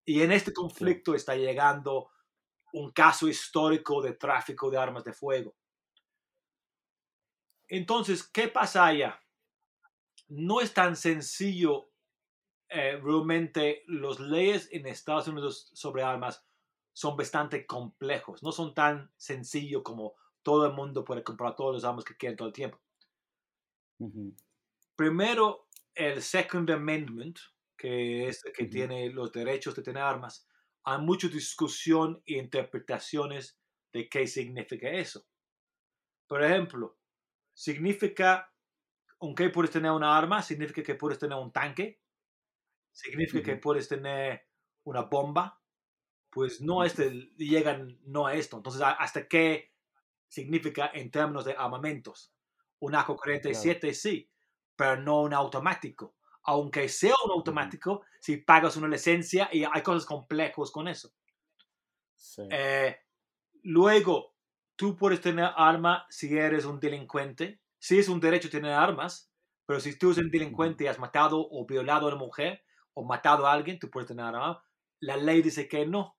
Y 0.04 0.22
en 0.22 0.30
este 0.30 0.52
conflicto 0.52 1.16
está 1.16 1.34
llegando 1.34 2.12
un 2.72 2.92
caso 2.92 3.26
histórico 3.26 4.00
de 4.00 4.12
tráfico 4.12 4.70
de 4.70 4.78
armas 4.78 5.02
de 5.02 5.12
fuego. 5.12 5.56
Entonces, 7.66 8.22
¿qué 8.22 8.46
pasa 8.46 8.86
allá? 8.86 9.20
No 10.28 10.60
es 10.60 10.72
tan 10.72 10.94
sencillo 10.94 11.90
eh, 12.68 12.96
realmente 13.02 13.82
las 13.88 14.20
leyes 14.20 14.68
en 14.70 14.86
Estados 14.86 15.26
Unidos 15.26 15.72
sobre 15.74 16.04
armas 16.04 16.46
son 16.94 17.18
bastante 17.18 17.66
complejos, 17.66 18.42
no 18.44 18.52
son 18.52 18.74
tan 18.74 19.12
sencillos 19.18 19.82
como 19.84 20.14
todo 20.42 20.66
el 20.66 20.74
mundo 20.74 21.04
puede 21.04 21.24
comprar 21.24 21.56
todos 21.56 21.74
los 21.74 21.84
armas 21.84 22.04
que 22.06 22.16
quieren 22.16 22.38
todo 22.38 22.48
el 22.48 22.54
tiempo. 22.54 22.80
Ujú. 23.98 24.36
Primero, 24.96 25.68
el 25.94 26.20
Second 26.22 26.70
Amendment, 26.70 27.38
que 27.76 28.28
es 28.28 28.44
el 28.44 28.52
que 28.52 28.64
Ujú. 28.64 28.64
tiene 28.66 29.10
los 29.10 29.32
derechos 29.32 29.74
de 29.76 29.82
tener 29.82 30.02
armas, 30.02 30.48
hay 30.84 30.98
mucha 31.00 31.28
discusión 31.28 32.22
e 32.26 32.38
interpretaciones 32.38 33.60
de 33.92 34.08
qué 34.08 34.26
significa 34.26 34.88
eso. 34.90 35.26
Por 36.26 36.42
ejemplo, 36.42 36.98
significa, 37.54 38.54
aunque 39.20 39.50
puedes 39.50 39.72
tener 39.72 39.92
una 39.92 40.16
arma, 40.16 40.42
significa 40.42 40.82
que 40.84 40.96
puedes 40.96 41.18
tener 41.18 41.38
un 41.38 41.52
tanque, 41.52 42.02
significa 42.92 43.42
que 43.42 43.56
Ujú. 43.56 43.60
puedes 43.60 43.88
tener 43.88 44.48
una 44.84 45.02
bomba, 45.02 45.63
pues 46.34 46.60
no 46.62 46.78
Ujú. 46.78 46.84
este, 46.84 47.10
llegan 47.38 48.00
no 48.04 48.26
a 48.28 48.34
esto. 48.36 48.58
Entonces, 48.58 48.82
¿a- 48.82 48.92
¿hasta 48.92 49.28
qué 49.28 49.72
significa 50.28 50.90
en 50.94 51.10
términos 51.12 51.46
de 51.46 51.54
armamentos? 51.54 52.34
Un 52.80 52.96
AK-47 52.96 53.94
sí, 53.94 54.30
pero 54.76 54.96
no 55.00 55.22
un 55.22 55.34
automático. 55.34 56.16
Aunque 56.44 56.88
sea 56.90 57.14
un 57.26 57.32
automático, 57.32 58.04
si 58.20 58.38
pagas 58.38 58.76
una 58.78 58.88
licencia 58.88 59.50
y 59.52 59.64
hay 59.64 59.82
cosas 59.82 60.06
complejas 60.06 60.72
con 60.72 60.88
eso. 60.88 61.14
Sí. 62.14 62.42
Eh, 62.50 62.96
luego, 63.62 64.34
tú 64.76 64.96
puedes 64.96 65.20
tener 65.20 65.50
arma 65.56 66.06
si 66.10 66.36
eres 66.36 66.64
un 66.64 66.80
delincuente. 66.80 67.62
Sí 67.78 67.98
es 67.98 68.08
un 68.08 68.20
derecho 68.20 68.50
tener 68.50 68.72
armas, 68.72 69.32
pero 69.66 69.80
si 69.80 69.98
tú 69.98 70.08
eres 70.12 70.24
un 70.24 70.30
delincuente 70.30 70.84
y 70.84 70.86
has 70.88 70.98
matado 70.98 71.46
o 71.50 71.66
violado 71.66 72.06
a 72.06 72.10
una 72.10 72.18
mujer 72.18 72.64
o 72.94 73.04
matado 73.04 73.46
a 73.46 73.52
alguien, 73.52 73.78
tú 73.78 73.90
puedes 73.90 74.08
tener 74.08 74.26
arma. 74.26 74.64
La 75.00 75.16
ley 75.18 75.42
dice 75.42 75.68
que 75.68 75.86
no, 75.86 76.18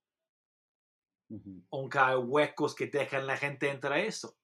Aunque 1.72 2.00
hay 2.00 2.16
huecos 2.16 2.76
que 2.76 2.88
dejan 2.88 3.28
la 3.28 3.38
gente 3.38 3.70
entrar 3.70 3.94
a 3.94 4.00
eso. 4.00 4.38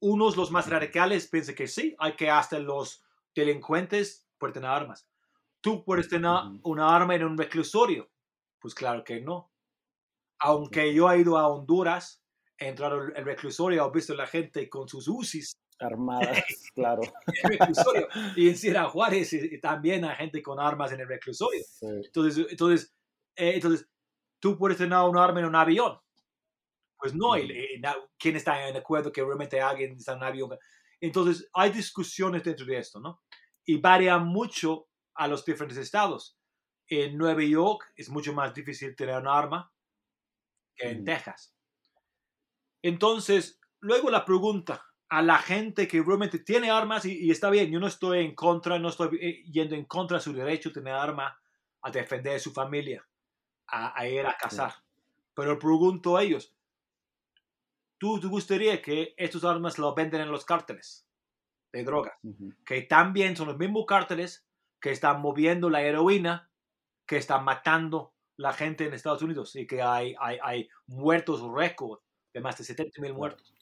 Unos, 0.00 0.36
los 0.36 0.50
más 0.50 0.68
radicales, 0.68 1.28
piensan 1.28 1.54
que 1.54 1.66
sí, 1.66 1.94
hay 1.98 2.14
que 2.14 2.30
hasta 2.30 2.58
los 2.58 3.02
delincuentes 3.34 4.28
pueden 4.38 4.54
tener 4.54 4.70
armas. 4.70 5.08
¿Tú 5.60 5.84
puedes 5.84 6.08
tener 6.08 6.30
Ujú. 6.30 6.60
una 6.64 6.94
arma 6.94 7.14
en 7.14 7.24
un 7.24 7.36
reclusorio? 7.36 8.10
Pues 8.60 8.74
claro 8.74 9.02
que 9.04 9.20
no. 9.20 9.50
Aunque 10.40 10.94
yo 10.94 11.10
he 11.10 11.18
ido 11.20 11.36
a 11.36 11.48
Honduras, 11.48 12.22
he 12.58 12.68
entrado 12.68 12.96
al 12.96 13.24
reclusorio, 13.24 13.86
he 13.86 13.90
visto 13.92 14.12
a 14.12 14.16
la 14.16 14.26
gente 14.26 14.68
con 14.68 14.88
sus 14.88 15.08
UCIs 15.08 15.52
Armadas, 15.80 16.42
claro. 16.74 17.02
en 17.02 17.52
el 17.52 17.58
reclusorio. 17.58 18.08
y 18.34 18.48
en 18.48 18.56
Sierra 18.56 18.88
Juárez 18.88 19.32
y, 19.32 19.54
y 19.54 19.60
también 19.60 20.04
hay 20.04 20.16
gente 20.16 20.42
con 20.42 20.58
armas 20.58 20.90
en 20.92 21.00
el 21.00 21.08
reclusorio. 21.08 21.62
Sí. 21.64 21.86
Entonces, 22.04 22.46
entonces, 22.50 22.94
eh, 23.36 23.52
entonces, 23.54 23.88
tú 24.40 24.58
puedes 24.58 24.78
tener 24.78 24.98
un 24.98 25.16
arma 25.16 25.38
en 25.40 25.46
un 25.46 25.54
avión. 25.54 25.98
Pues 26.98 27.14
no, 27.14 27.36
y 27.38 27.78
na- 27.80 27.96
¿quién 28.18 28.36
está 28.36 28.68
en 28.68 28.76
acuerdo 28.76 29.12
que 29.12 29.22
realmente 29.24 29.60
alguien 29.60 29.92
está 29.96 30.12
en 30.12 30.18
un 30.18 30.24
avión? 30.24 30.58
Entonces, 31.00 31.48
hay 31.54 31.70
discusiones 31.70 32.42
dentro 32.42 32.66
de 32.66 32.78
esto, 32.78 33.00
¿no? 33.00 33.22
Y 33.64 33.78
varía 33.78 34.18
mucho 34.18 34.88
a 35.14 35.28
los 35.28 35.44
diferentes 35.44 35.78
estados. 35.78 36.38
En 36.88 37.16
Nueva 37.16 37.42
York 37.44 37.92
es 37.96 38.08
mucho 38.08 38.32
más 38.32 38.52
difícil 38.54 38.96
tener 38.96 39.16
un 39.18 39.28
arma 39.28 39.72
que 40.76 40.88
en. 40.90 41.04
Texas. 41.04 41.54
Entonces, 42.82 43.60
luego 43.80 44.10
la 44.10 44.24
pregunta 44.24 44.84
a 45.08 45.22
la 45.22 45.38
gente 45.38 45.88
que 45.88 46.02
realmente 46.02 46.38
tiene 46.40 46.70
armas, 46.70 47.04
y, 47.06 47.18
y 47.26 47.30
está 47.30 47.50
bien, 47.50 47.70
yo 47.70 47.80
no 47.80 47.86
estoy 47.86 48.20
en 48.20 48.34
contra, 48.34 48.78
no 48.78 48.88
estoy 48.88 49.18
eh, 49.20 49.42
yendo 49.50 49.74
en 49.74 49.84
contra 49.86 50.18
de 50.18 50.22
su 50.22 50.32
derecho 50.32 50.68
a 50.68 50.72
tener 50.72 50.92
arma, 50.92 51.40
a 51.82 51.90
defender 51.90 52.36
a 52.36 52.38
su 52.38 52.52
familia, 52.52 53.06
a, 53.68 53.98
a 53.98 54.08
ir 54.08 54.26
a 54.26 54.36
cazar. 54.36 54.74
Pero 55.34 55.58
pregunto 55.58 56.16
a 56.16 56.22
ellos, 56.24 56.54
¿tú 57.98 58.20
te 58.20 58.26
gustaría 58.26 58.80
que 58.80 59.14
estos 59.16 59.44
armas 59.44 59.78
lo 59.78 59.94
venden 59.94 60.22
en 60.22 60.30
los 60.30 60.44
cárteles 60.44 61.06
de 61.72 61.84
drogas? 61.84 62.14
Ujú. 62.22 62.52
Que 62.64 62.82
también 62.82 63.36
son 63.36 63.48
los 63.48 63.58
mismos 63.58 63.86
cárteles 63.86 64.46
que 64.80 64.90
están 64.90 65.20
moviendo 65.20 65.70
la 65.70 65.82
heroína, 65.82 66.50
que 67.06 67.16
están 67.16 67.44
matando 67.44 68.14
la 68.36 68.52
gente 68.52 68.86
en 68.86 68.94
Estados 68.94 69.22
Unidos 69.22 69.56
y 69.56 69.66
que 69.66 69.82
hay, 69.82 70.14
hay, 70.20 70.38
hay 70.42 70.68
muertos 70.86 71.42
récord 71.52 71.98
de 72.32 72.40
más 72.40 72.56
de 72.56 72.64
70 72.64 73.02
mil 73.02 73.14
muertos. 73.14 73.52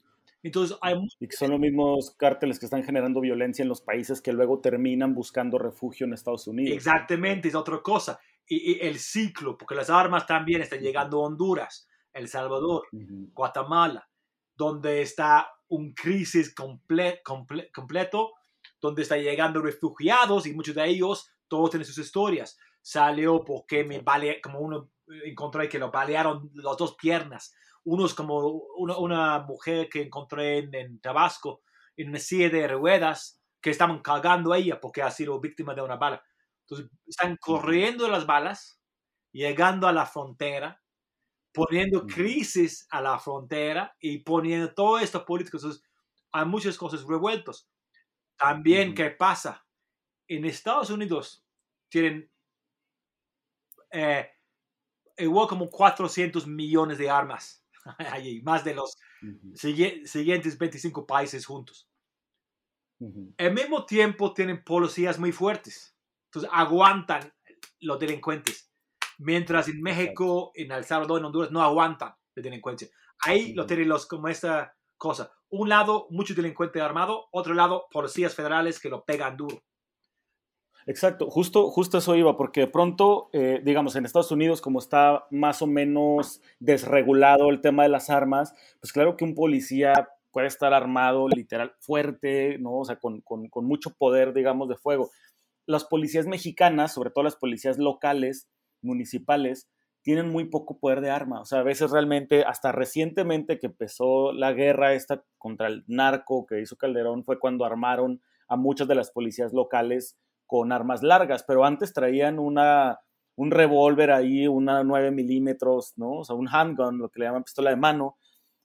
Entonces, 0.42 0.76
hay 0.80 0.94
Y 1.18 1.26
que 1.26 1.36
son 1.36 1.50
los 1.50 1.58
mismos 1.58 2.14
cárteles 2.16 2.58
que 2.58 2.66
están 2.66 2.84
generando 2.84 3.20
violencia 3.20 3.62
en 3.62 3.68
los 3.68 3.80
países 3.80 4.20
que 4.20 4.32
luego 4.32 4.60
terminan 4.60 5.14
buscando 5.14 5.58
refugio 5.58 6.06
en 6.06 6.12
Estados 6.12 6.46
Unidos. 6.46 6.76
Exactamente, 6.76 7.48
es 7.48 7.54
otra 7.54 7.80
cosa. 7.82 8.20
Y, 8.46 8.72
y 8.72 8.86
el 8.86 8.98
ciclo, 8.98 9.56
porque 9.58 9.74
las 9.74 9.90
armas 9.90 10.26
también 10.26 10.60
están 10.60 10.80
llegando 10.80 11.18
a 11.18 11.26
Honduras, 11.26 11.88
El 12.12 12.28
Salvador, 12.28 12.86
Ujú. 12.92 13.30
Guatemala, 13.32 14.08
donde 14.56 15.02
está 15.02 15.50
un 15.68 15.92
crisis 15.94 16.54
comple- 16.54 17.20
comple- 17.22 17.70
completo, 17.72 18.32
donde 18.80 19.02
están 19.02 19.20
llegando 19.20 19.60
refugiados 19.60 20.46
y 20.46 20.54
muchos 20.54 20.74
de 20.74 20.86
ellos, 20.86 21.30
todos 21.48 21.70
tienen 21.70 21.86
sus 21.86 21.98
historias. 21.98 22.58
Salió 22.82 23.44
porque 23.44 23.84
me 23.84 24.00
bale, 24.00 24.40
como 24.40 24.60
uno 24.60 24.90
encontré 25.24 25.68
que 25.68 25.78
lo 25.78 25.90
balearon 25.90 26.50
las 26.54 26.76
dos 26.76 26.94
piernas. 26.96 27.54
Unos 27.84 28.14
como 28.14 28.38
una, 28.76 28.98
una 28.98 29.38
mujer 29.40 29.88
que 29.88 30.02
encontré 30.02 30.58
en, 30.58 30.74
en 30.74 31.00
Tabasco, 31.00 31.62
en 31.96 32.08
una 32.10 32.18
silla 32.18 32.48
de 32.48 32.68
ruedas, 32.68 33.40
que 33.60 33.70
estaban 33.70 34.00
cargando 34.00 34.52
a 34.52 34.58
ella 34.58 34.80
porque 34.80 35.02
ha 35.02 35.10
sido 35.10 35.40
víctima 35.40 35.74
de 35.74 35.82
una 35.82 35.96
bala. 35.96 36.22
Entonces, 36.62 36.88
están 37.06 37.36
corriendo 37.36 38.08
las 38.08 38.26
balas, 38.26 38.80
llegando 39.32 39.88
a 39.88 39.92
la 39.92 40.06
frontera, 40.06 40.82
poniendo 41.56 42.06
crisis 42.06 42.86
a 42.90 43.00
la 43.00 43.18
frontera 43.18 43.96
y 43.98 44.18
poniendo 44.18 44.74
todo 44.74 44.98
esto 44.98 45.24
político. 45.24 45.56
Entonces, 45.56 45.82
hay 46.32 46.44
muchas 46.44 46.76
cosas 46.76 47.02
revueltas. 47.04 47.68
También, 48.36 48.90
Ujú. 48.90 48.96
¿qué 48.96 49.10
pasa? 49.10 49.66
En 50.28 50.44
Estados 50.44 50.90
Unidos 50.90 51.46
tienen 51.88 52.30
eh, 53.90 54.28
igual 55.18 55.48
como 55.48 55.70
400 55.70 56.46
millones 56.46 56.98
de 56.98 57.10
armas 57.10 57.64
allí, 58.12 58.42
más 58.42 58.64
de 58.64 58.74
los 58.74 58.96
sigui- 59.54 60.06
siguientes 60.06 60.58
25 60.58 61.06
países 61.06 61.46
juntos. 61.46 61.88
Ujú. 63.00 63.34
Al 63.38 63.52
mismo 63.54 63.84
tiempo 63.86 64.32
tienen 64.34 64.62
policías 64.64 65.18
muy 65.18 65.32
fuertes. 65.32 65.96
Entonces 66.26 66.50
aguantan 66.52 67.32
los 67.80 67.98
delincuentes. 67.98 68.65
Mientras 69.18 69.68
en 69.68 69.80
México, 69.82 70.52
en 70.54 70.72
El 70.72 70.84
Salvador, 70.84 71.20
en 71.20 71.26
Honduras 71.26 71.50
no 71.50 71.62
aguantan 71.62 72.14
la 72.34 72.42
delincuencia. 72.42 72.88
Ahí 73.24 73.52
lo 73.54 73.62
Ujú. 73.62 73.68
tienen 73.68 73.88
los, 73.88 74.06
como 74.06 74.28
esta 74.28 74.74
cosa. 74.96 75.32
Un 75.48 75.68
lado, 75.68 76.06
mucho 76.10 76.34
delincuente 76.34 76.80
armado. 76.80 77.26
Otro 77.32 77.54
lado, 77.54 77.86
policías 77.90 78.34
federales 78.34 78.80
que 78.80 78.88
lo 78.90 79.04
pegan 79.04 79.36
duro. 79.36 79.62
Exacto, 80.88 81.28
justo, 81.30 81.68
justo 81.70 81.98
eso 81.98 82.14
iba, 82.14 82.36
porque 82.36 82.60
de 82.60 82.66
pronto, 82.68 83.28
eh, 83.32 83.60
digamos, 83.64 83.96
en 83.96 84.04
Estados 84.04 84.30
Unidos, 84.30 84.60
como 84.60 84.78
está 84.78 85.26
más 85.32 85.60
o 85.60 85.66
menos 85.66 86.40
desregulado 86.60 87.48
el 87.50 87.60
tema 87.60 87.82
de 87.82 87.88
las 87.88 88.08
armas, 88.08 88.54
pues 88.80 88.92
claro 88.92 89.16
que 89.16 89.24
un 89.24 89.34
policía 89.34 89.94
puede 90.30 90.46
estar 90.46 90.72
armado, 90.74 91.26
literal, 91.28 91.74
fuerte, 91.80 92.58
¿no? 92.58 92.78
O 92.78 92.84
sea, 92.84 92.96
con, 93.00 93.20
con- 93.22 93.48
con 93.48 93.64
mucho 93.64 93.94
poder, 93.98 94.32
digamos, 94.32 94.68
de 94.68 94.76
fuego. 94.76 95.10
Las 95.66 95.84
policías 95.84 96.26
mexicanas, 96.26 96.94
sobre 96.94 97.10
todo 97.10 97.24
las 97.24 97.34
policías 97.36 97.78
locales, 97.78 98.48
municipales, 98.86 99.68
tienen 100.02 100.30
muy 100.30 100.44
poco 100.44 100.78
poder 100.78 101.00
de 101.00 101.10
arma. 101.10 101.40
O 101.40 101.44
sea, 101.44 101.58
a 101.58 101.64
veces 101.64 101.90
realmente, 101.90 102.44
hasta 102.44 102.70
recientemente 102.70 103.58
que 103.58 103.66
empezó 103.66 104.32
la 104.32 104.52
guerra 104.52 104.94
esta 104.94 105.24
contra 105.36 105.66
el 105.66 105.84
narco 105.88 106.46
que 106.46 106.60
hizo 106.60 106.76
Calderón, 106.76 107.24
fue 107.24 107.40
cuando 107.40 107.64
armaron 107.64 108.22
a 108.48 108.56
muchas 108.56 108.86
de 108.86 108.94
las 108.94 109.10
policías 109.10 109.52
locales 109.52 110.16
con 110.46 110.70
armas 110.70 111.02
largas, 111.02 111.42
pero 111.42 111.64
antes 111.64 111.92
traían 111.92 112.38
una, 112.38 113.00
un 113.34 113.50
revólver 113.50 114.12
ahí, 114.12 114.46
una 114.46 114.84
9 114.84 115.10
milímetros, 115.10 115.94
¿no? 115.96 116.18
O 116.20 116.24
sea, 116.24 116.36
un 116.36 116.48
handgun, 116.48 116.98
lo 116.98 117.08
que 117.10 117.18
le 117.18 117.26
llaman 117.26 117.42
pistola 117.42 117.70
de 117.70 117.76
mano, 117.76 118.16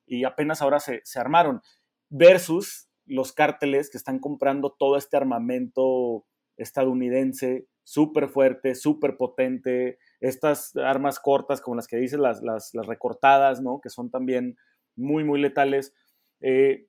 y 0.06 0.26
apenas 0.26 0.62
ahora 0.62 0.80
se, 0.80 1.02
se 1.04 1.20
armaron, 1.20 1.62
versus 2.10 2.88
los 3.06 3.34
cárteles 3.34 3.90
que 3.90 3.98
están 3.98 4.20
comprando 4.20 4.76
todo 4.78 4.96
este 4.96 5.18
armamento 5.18 6.26
estadounidense 6.58 7.68
súper 7.84 8.30
fuerte, 8.30 8.76
súper 8.76 9.18
potente, 9.18 9.98
estas 10.20 10.76
armas 10.76 11.20
cortas 11.20 11.62
como 11.62 11.76
las 11.76 11.88
que 11.88 11.98
dices, 11.98 12.20
las, 12.20 12.42
las, 12.42 12.74
las 12.74 12.86
recortadas, 12.86 13.62
¿no? 13.62 13.82
Que 13.82 13.90
son 13.90 14.10
también 14.10 14.58
muy, 14.96 15.24
muy 15.24 15.42
letales. 15.42 15.94
Eh, 16.42 16.88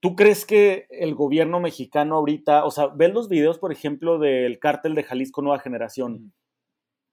¿Tú 0.00 0.16
crees 0.16 0.44
que 0.44 0.86
el 0.90 1.14
gobierno 1.14 1.60
mexicano 1.60 2.16
ahorita, 2.16 2.64
o 2.64 2.70
sea, 2.70 2.88
ves 2.88 3.12
los 3.12 3.28
videos, 3.28 3.58
por 3.58 3.72
ejemplo, 3.72 4.18
del 4.18 4.58
cártel 4.58 4.94
de 4.94 5.04
Jalisco 5.04 5.42
Nueva 5.42 5.60
Generación? 5.60 6.32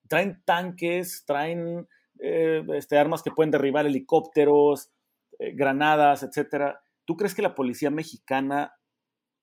Traen 0.08 0.42
tanques, 0.44 1.24
traen 1.26 1.88
eh, 2.20 2.64
este, 2.74 2.98
armas 2.98 3.22
que 3.22 3.32
pueden 3.32 3.52
derribar 3.52 3.86
helicópteros, 3.86 4.92
eh, 5.38 5.54
granadas, 5.54 6.24
etcétera. 6.24 6.82
¿Tú 7.06 7.16
crees 7.16 7.36
que 7.36 7.44
la 7.44 7.54
policía 7.54 7.92
mexicana 7.92 8.74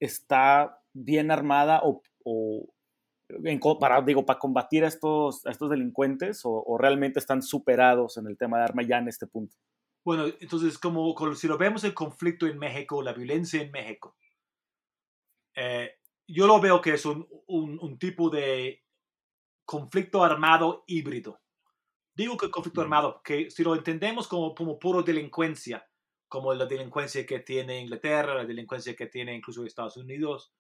está 0.01 0.81
bien 0.93 1.31
armada 1.31 1.81
o, 1.85 2.03
o, 2.25 2.67
para, 3.81 4.03
digo, 4.03 4.25
para 4.25 4.39
combatir 4.39 4.85
a 4.85 4.89
estos, 4.89 5.45
estos 5.47 5.71
delincuentes 5.71 6.43
o, 6.45 6.77
realmente 6.79 7.19
están 7.19 7.43
superados 7.43 8.17
en 8.17 8.27
el 8.27 8.37
tema 8.37 8.59
de 8.59 8.65
arma 8.65 8.83
ya 8.83 8.99
en 8.99 9.09
este 9.09 9.27
punto? 9.27 9.57
Bueno, 10.05 10.27
entonces, 10.41 10.79
como, 10.79 11.15
si 11.35 11.49
lo 11.49 11.59
vemos 11.59 11.83
el 11.85 11.95
conflicto 11.95 12.47
en 12.47 12.59
México, 12.59 13.03
la 13.03 13.13
violencia 13.13 13.61
en 13.61 13.73
México, 13.73 14.17
eh, 15.57 15.97
yo 16.29 16.47
lo 16.47 16.61
veo 16.61 16.81
que 16.81 16.95
es 16.95 17.07
un, 17.07 17.27
un, 17.47 17.99
tipo 17.99 18.31
de 18.31 18.85
conflicto 19.65 20.23
armado 20.23 20.85
híbrido. 20.87 21.41
Digo 22.15 22.37
que 22.37 22.51
conflicto 22.51 22.81
armado, 22.81 23.21
que 23.25 23.51
si 23.51 23.63
lo 23.63 23.75
entendemos 23.75 24.29
como, 24.29 24.55
como 24.55 24.79
puro 24.79 25.03
delincuencia, 25.03 25.89
como 26.29 26.53
la 26.55 26.67
delincuencia 26.67 27.27
que 27.27 27.41
tiene 27.41 27.81
Inglaterra, 27.81 28.35
la 28.35 28.45
delincuencia 28.45 28.95
que 28.95 29.07
tiene 29.07 29.35
incluso 29.35 29.65
Estados 29.65 29.97
Unidos, 29.97 30.53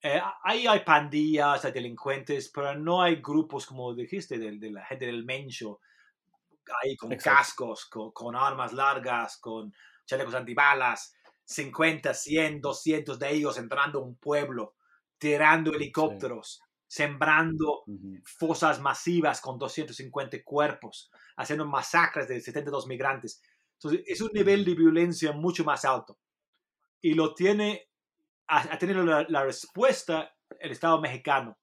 eh, 0.00 0.20
ahí 0.44 0.66
hay 0.66 0.80
pandillas, 0.80 1.64
hay 1.64 1.72
delincuentes, 1.72 2.50
pero 2.54 2.74
no 2.74 3.02
hay 3.02 3.16
grupos, 3.16 3.66
como 3.66 3.94
dijiste, 3.94 4.38
de, 4.38 4.70
la 4.70 4.84
gente 4.84 5.06
del 5.06 5.24
mencho, 5.24 5.80
ahí 6.82 6.96
con 6.96 7.14
cascos, 7.16 7.86
con, 7.86 8.36
armas 8.36 8.72
largas, 8.72 9.38
con 9.38 9.74
chalecos 10.06 10.34
antibalas, 10.34 11.14
50, 11.44 12.14
100, 12.14 12.60
200 12.60 13.18
de 13.18 13.30
ellos 13.30 13.58
entrando 13.58 13.98
a 13.98 14.02
un 14.02 14.16
pueblo, 14.16 14.76
tirando 15.18 15.74
helicópteros, 15.74 16.60
sembrando 16.86 17.82
fosas 18.24 18.80
masivas 18.80 19.40
con 19.40 19.58
250 19.58 20.44
cuerpos, 20.44 21.10
haciendo 21.36 21.66
masacres 21.66 22.28
de 22.28 22.40
72 22.40 22.86
migrantes. 22.86 23.42
Entonces, 23.74 24.04
es 24.06 24.20
un 24.20 24.30
nivel 24.32 24.64
de 24.64 24.74
violencia 24.74 25.32
mucho 25.32 25.64
más 25.64 25.84
alto. 25.84 26.18
Y 27.00 27.14
lo 27.14 27.34
tiene 27.34 27.87
ha, 28.48 28.78
tenido 28.78 29.04
la, 29.04 29.44
respuesta 29.44 30.34
el 30.58 30.72
Estado 30.72 31.00
mexicano 31.00 31.58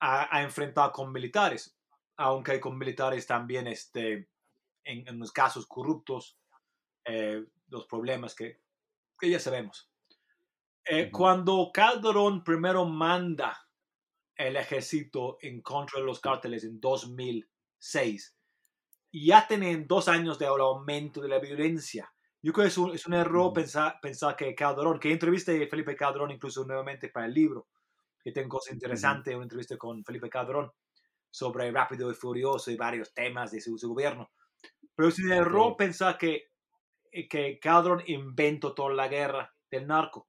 a, 0.00 0.42
enfrentar 0.42 0.92
con 0.92 1.10
militares, 1.10 1.76
aunque 2.16 2.52
hay 2.52 2.60
con 2.60 2.76
militares 2.76 3.26
también 3.26 3.66
este, 3.66 4.28
en, 4.84 5.18
los 5.18 5.32
casos 5.32 5.66
corruptos, 5.66 6.38
eh, 7.04 7.44
los 7.68 7.86
problemas 7.86 8.34
que, 8.34 8.60
que, 9.18 9.30
ya 9.30 9.40
sabemos. 9.40 9.90
Eh, 10.84 11.10
cuando 11.10 11.70
Calderón 11.72 12.44
primero 12.44 12.84
manda 12.84 13.66
el 14.36 14.56
ejército 14.56 15.38
en 15.40 15.62
contra 15.62 15.98
de 15.98 16.06
los 16.06 16.20
cárteles 16.20 16.62
en 16.64 16.78
2006, 16.78 18.36
ya 19.12 19.48
tienen 19.48 19.86
dos 19.86 20.08
años 20.08 20.38
de 20.38 20.46
aumento 20.46 21.22
de 21.22 21.28
la 21.28 21.38
violencia 21.38 22.12
yo 22.42 22.52
creo 22.52 22.64
que 22.64 22.68
es 22.68 22.78
un, 22.78 22.94
es 22.94 23.06
un 23.06 23.14
error 23.14 23.52
pensar, 23.52 23.98
pensar 24.00 24.36
que 24.36 24.54
Calderón, 24.54 25.00
que 25.00 25.10
entrevisté 25.10 25.62
a 25.62 25.68
Felipe 25.68 25.96
Calderón 25.96 26.30
incluso 26.30 26.64
nuevamente 26.64 27.08
para 27.08 27.26
el 27.26 27.34
libro, 27.34 27.68
que 28.22 28.32
tengo 28.32 28.50
cosas 28.50 28.74
interesantes, 28.74 29.34
una 29.34 29.44
entrevista 29.44 29.76
con 29.76 30.04
Felipe 30.04 30.28
Calderón 30.28 30.70
sobre 31.30 31.70
Rápido 31.70 32.10
y 32.10 32.14
Furioso 32.14 32.70
y 32.70 32.76
varios 32.76 33.12
temas 33.12 33.50
de 33.50 33.60
su, 33.60 33.76
gobierno. 33.88 34.30
Pero 34.94 35.08
es 35.08 35.18
un 35.18 35.32
error 35.32 35.76
pensar 35.76 36.16
que, 36.16 36.50
eh, 37.10 37.28
que 37.28 37.58
Calderón 37.58 38.02
inventó 38.06 38.74
toda 38.74 38.94
la 38.94 39.08
guerra 39.08 39.54
del 39.70 39.86
narco. 39.86 40.28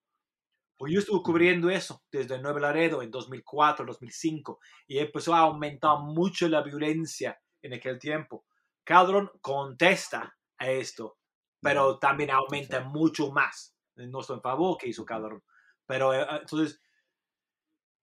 Porque 0.78 0.94
yo 0.94 1.00
estuve 1.00 1.24
cubriendo 1.24 1.70
eso 1.70 2.04
desde 2.12 2.36
el 2.36 2.42
Nuevo 2.42 2.60
Laredo 2.60 3.02
en 3.02 3.10
2004, 3.10 3.86
2005, 3.86 4.60
y 4.88 5.00
empezó 5.00 5.34
a 5.34 5.40
aumentar 5.40 6.00
mucho 6.00 6.48
la 6.48 6.62
violencia 6.62 7.40
en 7.62 7.74
aquel 7.74 7.98
tiempo. 7.98 8.46
Calderón 8.84 9.32
contesta 9.42 10.36
a 10.58 10.70
esto 10.70 11.18
pero 11.62 12.00
también 12.00 12.32
aumenta 12.32 12.82
mucho 12.82 13.32
más. 13.32 13.76
No 13.96 14.22
estoy 14.22 14.38
en 14.38 14.42
favor 14.42 14.78
que 14.78 14.90
hizo 14.90 15.06
Calderón. 15.06 15.44
Pero 15.86 16.14
eh, 16.14 16.26
ah, 16.28 16.38
entonces, 16.42 16.82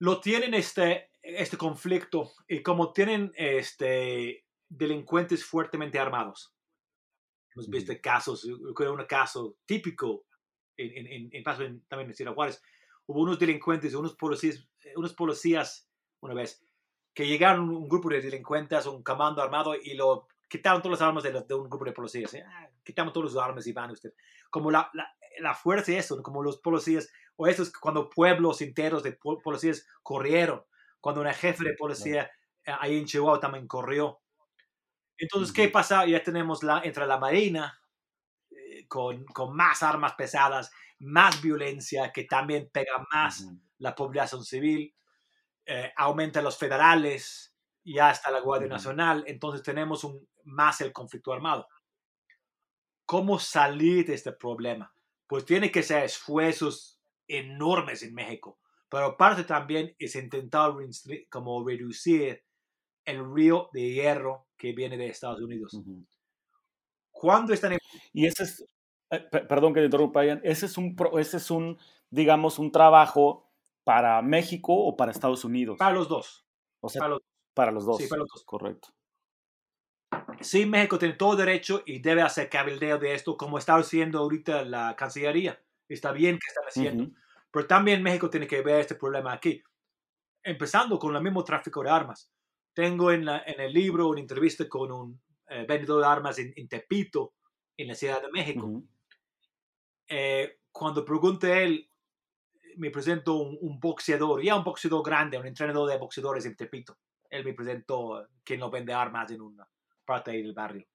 lo 0.00 0.20
tienen 0.20 0.54
este, 0.54 1.11
este 1.23 1.56
conflicto 1.56 2.32
y 2.49 2.62
como 2.62 2.92
tienen 2.92 3.32
este, 3.37 4.44
delincuentes 4.68 5.44
fuertemente 5.44 5.99
armados. 5.99 6.52
Hemos 7.54 7.68
visto 7.68 7.92
casos, 8.02 8.49
creo 8.75 8.94
un 8.94 9.04
caso 9.06 9.56
típico 9.64 10.26
en, 10.76 11.06
en, 11.06 11.28
en, 11.32 11.42
paso 11.44 11.62
también 11.88 12.11
en 12.11 12.14
Ciudad 12.14 12.34
Juárez. 12.34 12.61
Hubo 13.06 13.23
unos 13.23 13.38
delincuentes, 13.38 13.95
unos 13.95 14.17
policías, 14.17 14.67
unos 14.97 15.14
policías 15.14 15.88
una 16.21 16.34
vez, 16.34 16.64
que 17.14 17.26
llegaron 17.26 17.71
un 17.71 17.88
grupo 17.88 18.08
de 18.08 18.21
delincuentes, 18.21 18.86
un 18.86 19.04
comando 19.04 19.40
armado 19.40 19.75
y 19.80 19.95
lo 19.95 20.26
quitaron 20.54 20.80
todas 20.80 21.00
las 21.00 21.08
armas 21.08 21.25
de, 21.25 21.32
de 21.32 21.54
un 21.54 21.69
grupo 21.69 21.84
de 21.84 21.90
policías. 21.90 22.32
¿eh? 22.34 22.45
Ah, 22.47 22.69
quitamos 22.84 23.12
todas 23.12 23.34
las 23.34 23.45
armas 23.45 23.67
y 23.67 23.73
van 23.73 23.90
usted. 23.90 24.14
Como 24.50 24.71
la, 24.71 24.88
la, 24.95 25.12
la 25.40 25.52
fuerza 25.52 25.90
y 25.90 25.97
eso, 25.97 26.23
como 26.23 26.45
los 26.45 26.58
policías, 26.58 27.10
o 27.34 27.49
eso 27.49 27.64
es 27.64 27.73
cuando 27.73 28.08
pueblos 28.08 28.60
enteros 28.60 29.02
de 29.02 29.19
policías 29.43 29.84
corrieron, 30.04 30.62
cuando 31.00 31.23
una 31.23 31.34
jefe 31.34 31.64
de 31.64 31.75
policía 31.75 32.30
eh, 32.64 32.73
ahí 32.78 32.97
en 32.97 33.04
Chihuahua 33.04 33.40
también 33.40 33.67
corrió. 33.67 34.21
Entonces, 35.19 35.52
¿qué 35.52 35.69
pasa? 35.69 36.06
Ya 36.06 36.23
tenemos 36.23 36.62
la, 36.62 36.82
entre 36.84 37.04
la 37.08 37.19
Marina, 37.19 37.76
eh, 38.52 38.86
con, 38.86 39.25
con, 39.25 39.56
más 39.56 39.82
armas 39.82 40.14
pesadas, 40.14 40.71
más 41.00 41.43
violencia, 41.43 42.12
que 42.12 42.25
también 42.25 42.71
pega 42.73 43.04
más 43.12 43.45
la 43.78 43.93
población 43.97 44.45
civil, 44.45 44.95
aumenta 45.97 46.43
los 46.43 46.56
federales, 46.56 47.54
y 47.84 47.99
hasta 47.99 48.30
la 48.30 48.40
Guardia 48.40 48.69
Nacional, 48.69 49.25
entonces 49.26 49.62
tenemos 49.62 50.04
un, 50.04 50.26
más 50.45 50.80
el 50.80 50.93
conflicto 50.93 51.33
armado. 51.33 51.69
¿Cómo 53.07 53.39
salir 53.39 54.07
de 54.07 54.15
este 54.15 54.33
problema? 54.33 54.93
Pues 55.26 55.45
tiene 55.45 55.71
que 55.71 55.83
ser 55.83 56.04
esfuerzos 56.04 57.00
enormes 57.26 58.02
en 58.02 58.15
México, 58.15 58.59
pero 58.89 59.17
parte 59.17 59.45
también 59.45 59.95
es 59.99 60.15
intentar 60.17 60.73
como 61.30 61.67
reducir 61.67 62.43
el 63.04 63.35
río 63.35 63.69
de 63.73 63.93
hierro 63.93 64.47
que 64.57 64.73
viene 64.73 64.97
de 64.97 65.09
Estados 65.09 65.41
Unidos. 65.41 65.78
¿Cuándo 67.11 67.52
están 67.52 67.76
Y 68.13 68.26
ese 68.26 68.45
es, 68.45 68.67
eh, 69.11 69.21
perdón 69.21 69.75
que 69.75 69.80
te 69.80 69.87
interrumpa, 69.87 70.25
Ian, 70.25 70.41
ese 70.45 70.67
es 70.67 70.76
un, 70.76 70.97
ese 71.19 71.37
es 71.37 71.50
un, 71.50 71.78
digamos, 72.11 72.59
un 72.59 72.73
trabajo 72.73 73.50
para 73.85 74.21
México 74.23 74.75
o 74.75 74.97
para 74.97 75.13
Estados 75.13 75.45
Unidos. 75.45 75.78
Para 75.78 75.95
los 75.95 76.09
dos. 76.09 76.47
O 76.80 76.89
sea, 76.89 77.02
para 77.54 77.71
los 77.71 77.85
dos. 77.85 77.99
Sí, 77.99 78.09
para 78.09 78.21
los 78.21 78.28
dos. 78.33 78.45
Correcto. 78.45 78.89
Sí, 80.40 80.66
México 80.66 80.98
tiene 80.98 81.14
todo 81.14 81.36
derecho 81.36 81.82
y 81.86 82.00
debe 82.00 82.22
hacer 82.22 82.48
cabildeo 82.48 82.98
de 82.98 83.14
esto, 83.14 83.36
como 83.36 83.58
está 83.58 83.76
haciendo 83.76 84.18
ahorita 84.18 84.64
la 84.64 84.94
Cancillería. 84.96 85.60
Está 85.88 86.12
bien 86.12 86.38
que 86.38 86.46
están 86.48 86.64
haciendo. 86.64 87.10
Pero 87.50 87.66
también 87.66 88.02
México 88.02 88.30
tiene 88.30 88.46
que 88.46 88.62
ver 88.62 88.80
este 88.80 88.94
problema 88.94 89.32
aquí. 89.32 89.62
Empezando 90.42 90.98
con 90.98 91.14
el 91.14 91.22
mismo 91.22 91.44
tráfico 91.44 91.82
de 91.82 91.90
armas. 91.90 92.30
Tengo 92.72 93.12
en, 93.12 93.24
la, 93.24 93.42
en 93.46 93.60
el 93.60 93.72
libro 93.72 94.08
una 94.08 94.20
entrevista 94.20 94.68
con 94.68 94.90
un 94.90 95.20
eh, 95.48 95.64
vendedor 95.66 96.00
de 96.00 96.06
armas 96.06 96.38
en, 96.38 96.68
Tepito, 96.68 97.34
en 97.76 97.88
la 97.88 97.94
Ciudad 97.94 98.20
de 98.20 98.30
México. 98.30 98.82
Eh, 100.08 100.58
cuando 100.72 101.04
pregunté 101.04 101.62
él, 101.62 101.88
me 102.76 102.90
presento 102.90 103.34
un, 103.36 103.56
un, 103.60 103.78
boxeador, 103.78 104.42
ya 104.42 104.56
un 104.56 104.64
boxeador 104.64 105.04
grande, 105.04 105.38
un 105.38 105.46
entrenador 105.46 105.88
de 105.88 105.98
boxeadores 105.98 106.44
en 106.46 106.56
Tepito 106.56 106.98
él 107.34 107.44
me 107.44 107.54
presentó 107.54 108.28
quien 108.44 108.60
no 108.60 108.70
vende 108.70 108.92
armas 108.92 109.30
en 109.32 109.40
una 109.40 109.68
parte 110.04 110.32
del 110.32 110.52
barrio. 110.52 110.86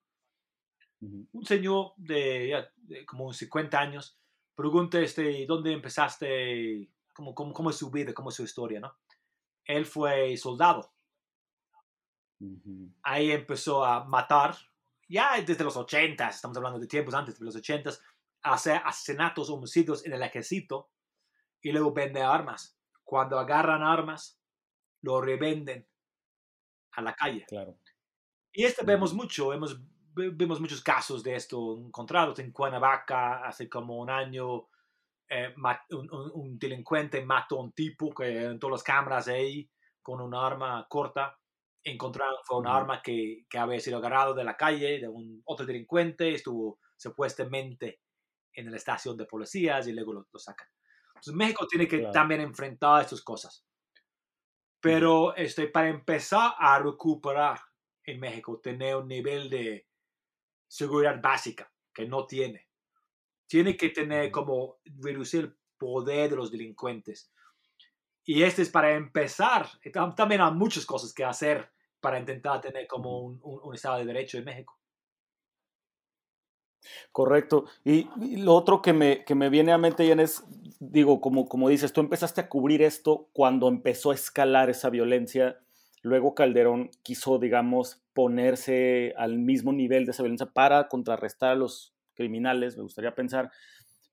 Un 1.01 1.45
señor 1.45 1.93
de, 1.95 2.69
como 3.05 3.31
50 3.31 3.79
años 3.79 4.19
pregunta 4.53 4.99
este, 4.99 5.45
¿dónde 5.45 5.71
empezaste? 5.71 6.89
¿Cómo, 7.13 7.33
cómo, 7.33 7.53
cómo 7.53 7.69
es 7.69 7.77
su 7.77 7.89
vida? 7.89 8.13
¿Cómo 8.13 8.29
es 8.29 8.35
su 8.35 8.43
historia? 8.43 8.81
¿no? 8.81 8.93
Él 9.63 9.85
fue 9.85 10.35
soldado. 10.35 10.93
Ahí 13.03 13.31
empezó 13.31 13.85
a 13.85 14.03
matar, 14.05 14.55
ya 15.07 15.41
desde 15.41 15.63
los 15.63 15.77
80, 15.77 16.27
estamos 16.27 16.57
hablando 16.57 16.79
de 16.79 16.87
tiempos 16.87 17.13
antes 17.13 17.37
de 17.39 17.45
los 17.45 17.55
80, 17.55 17.89
a 18.43 18.53
hacer 18.53 18.81
asesinatos, 18.83 19.49
homicidios 19.49 20.05
en 20.05 20.13
el 20.13 20.23
ejército 20.23 20.89
y 21.61 21.71
luego 21.71 21.93
vende 21.93 22.21
armas. 22.21 22.77
Cuando 23.03 23.39
agarran 23.39 23.83
armas, 23.83 24.39
lo 25.01 25.21
revenden 25.21 25.87
a 26.91 27.01
la 27.01 27.13
calle. 27.13 27.45
Claro. 27.47 27.77
Y 28.51 28.63
este 28.63 28.85
vemos 28.85 29.13
mucho, 29.13 29.53
hemos, 29.53 29.79
vemos 30.13 30.59
muchos 30.59 30.81
casos 30.81 31.23
de 31.23 31.35
esto 31.35 31.77
encontrados 31.79 32.39
en 32.39 32.51
Cuernavaca 32.51 33.45
hace 33.45 33.69
como 33.69 33.97
un 33.99 34.09
año. 34.09 34.67
Eh, 35.29 35.53
un, 35.91 36.57
delincuente 36.57 37.23
mató 37.23 37.59
a 37.59 37.63
un 37.63 37.71
tipo 37.71 38.09
que 38.09 38.45
en 38.45 38.59
todas 38.59 38.71
las 38.71 38.83
cámaras 38.83 39.27
ahí 39.27 39.69
con 40.01 40.21
un 40.21 40.33
arma 40.33 40.85
corta. 40.89 41.37
Encontraron 41.83 42.35
fue 42.43 42.57
un 42.57 42.67
arma 42.67 43.01
que, 43.01 43.45
que, 43.49 43.57
había 43.57 43.79
sido 43.79 43.99
agarrado 43.99 44.33
de 44.33 44.43
la 44.43 44.57
calle 44.57 44.99
de 44.99 45.07
un 45.07 45.41
otro 45.45 45.65
delincuente 45.65 46.33
estuvo 46.33 46.79
supuestamente 46.97 48.01
en 48.53 48.69
la 48.69 48.77
estación 48.77 49.15
de 49.15 49.25
policías 49.25 49.87
y 49.87 49.93
luego 49.93 50.13
lo, 50.13 50.39
sacan. 50.39 50.67
Entonces 51.09 51.33
México 51.33 51.67
tiene 51.67 51.87
que 51.87 51.99
también 52.11 52.41
enfrentar 52.41 53.01
estas 53.01 53.21
cosas. 53.21 53.65
Pero 54.81 55.35
este, 55.35 55.67
para 55.67 55.89
empezar 55.89 56.53
a 56.57 56.79
recuperar 56.79 57.59
en 58.09 58.19
México, 58.19 58.59
tener 58.59 58.95
un 58.95 59.07
nivel 59.07 59.49
de 59.49 59.87
seguridad 60.67 61.21
básica 61.21 61.71
que 61.93 62.05
no 62.07 62.25
tiene. 62.27 62.67
Tiene 63.47 63.75
que 63.75 63.89
tener 63.89 64.31
como 64.31 64.77
reducir 64.99 65.39
el 65.45 65.57
poder 65.77 66.29
de 66.29 66.35
los 66.35 66.51
delincuentes. 66.51 67.31
Y 68.25 68.43
este 68.43 68.61
es 68.61 68.69
para 68.69 68.93
empezar. 68.93 69.67
También 70.15 70.41
hay 70.41 70.51
muchas 70.53 70.85
cosas 70.85 71.13
que 71.13 71.23
hacer 71.23 71.71
para 71.99 72.19
intentar 72.19 72.61
tener 72.61 72.85
como 72.87 73.21
un, 73.21 73.39
un- 73.41 73.59
un 73.63 73.75
Estado 73.75 73.97
de 73.99 74.05
Derecho 74.05 74.37
en 74.37 74.45
México. 74.45 74.79
Correcto. 77.11 77.65
Y, 77.83 78.07
y 78.21 78.37
lo 78.37 78.53
otro 78.55 78.81
que 78.81 78.93
me, 78.93 79.25
que 79.25 79.35
me 79.35 79.49
viene 79.49 79.71
a 79.71 79.77
mente, 79.77 80.05
Ian, 80.07 80.19
es, 80.19 80.43
digo, 80.79 81.21
como, 81.21 81.47
como 81.47 81.69
dices, 81.69 81.91
tú 81.93 82.01
empezaste 82.01 82.41
a 82.41 82.49
cubrir 82.49 82.81
esto 82.81 83.29
cuando 83.33 83.67
empezó 83.67 84.11
a 84.11 84.15
escalar 84.15 84.69
esa 84.69 84.89
violencia. 84.89 85.59
Luego 86.01 86.33
Calderón 86.33 86.89
quiso, 87.03 87.39
digamos, 87.39 88.01
ponerse 88.13 89.13
al 89.17 89.37
mismo 89.37 89.73
nivel 89.73 90.05
de 90.05 90.11
esa 90.11 90.23
violencia 90.23 90.47
para 90.47 90.87
contrarrestar 90.87 91.51
a 91.51 91.55
los 91.55 91.93
criminales, 92.13 92.77
me 92.77 92.83
gustaría 92.83 93.15
pensar. 93.15 93.51